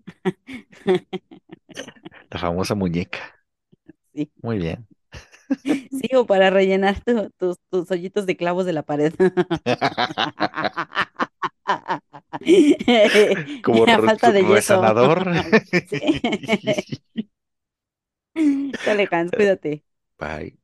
[2.31, 3.19] La famosa muñeca.
[4.13, 4.31] Sí.
[4.41, 4.87] Muy bien.
[5.91, 9.13] Sí, o para rellenar tu- tus, tus hoyitos de clavos de la pared.
[13.61, 15.17] Como A re- falta de resanador.
[16.47, 16.77] Sí.
[18.83, 19.83] Dale, Hans, cuídate.
[20.17, 20.57] Bye.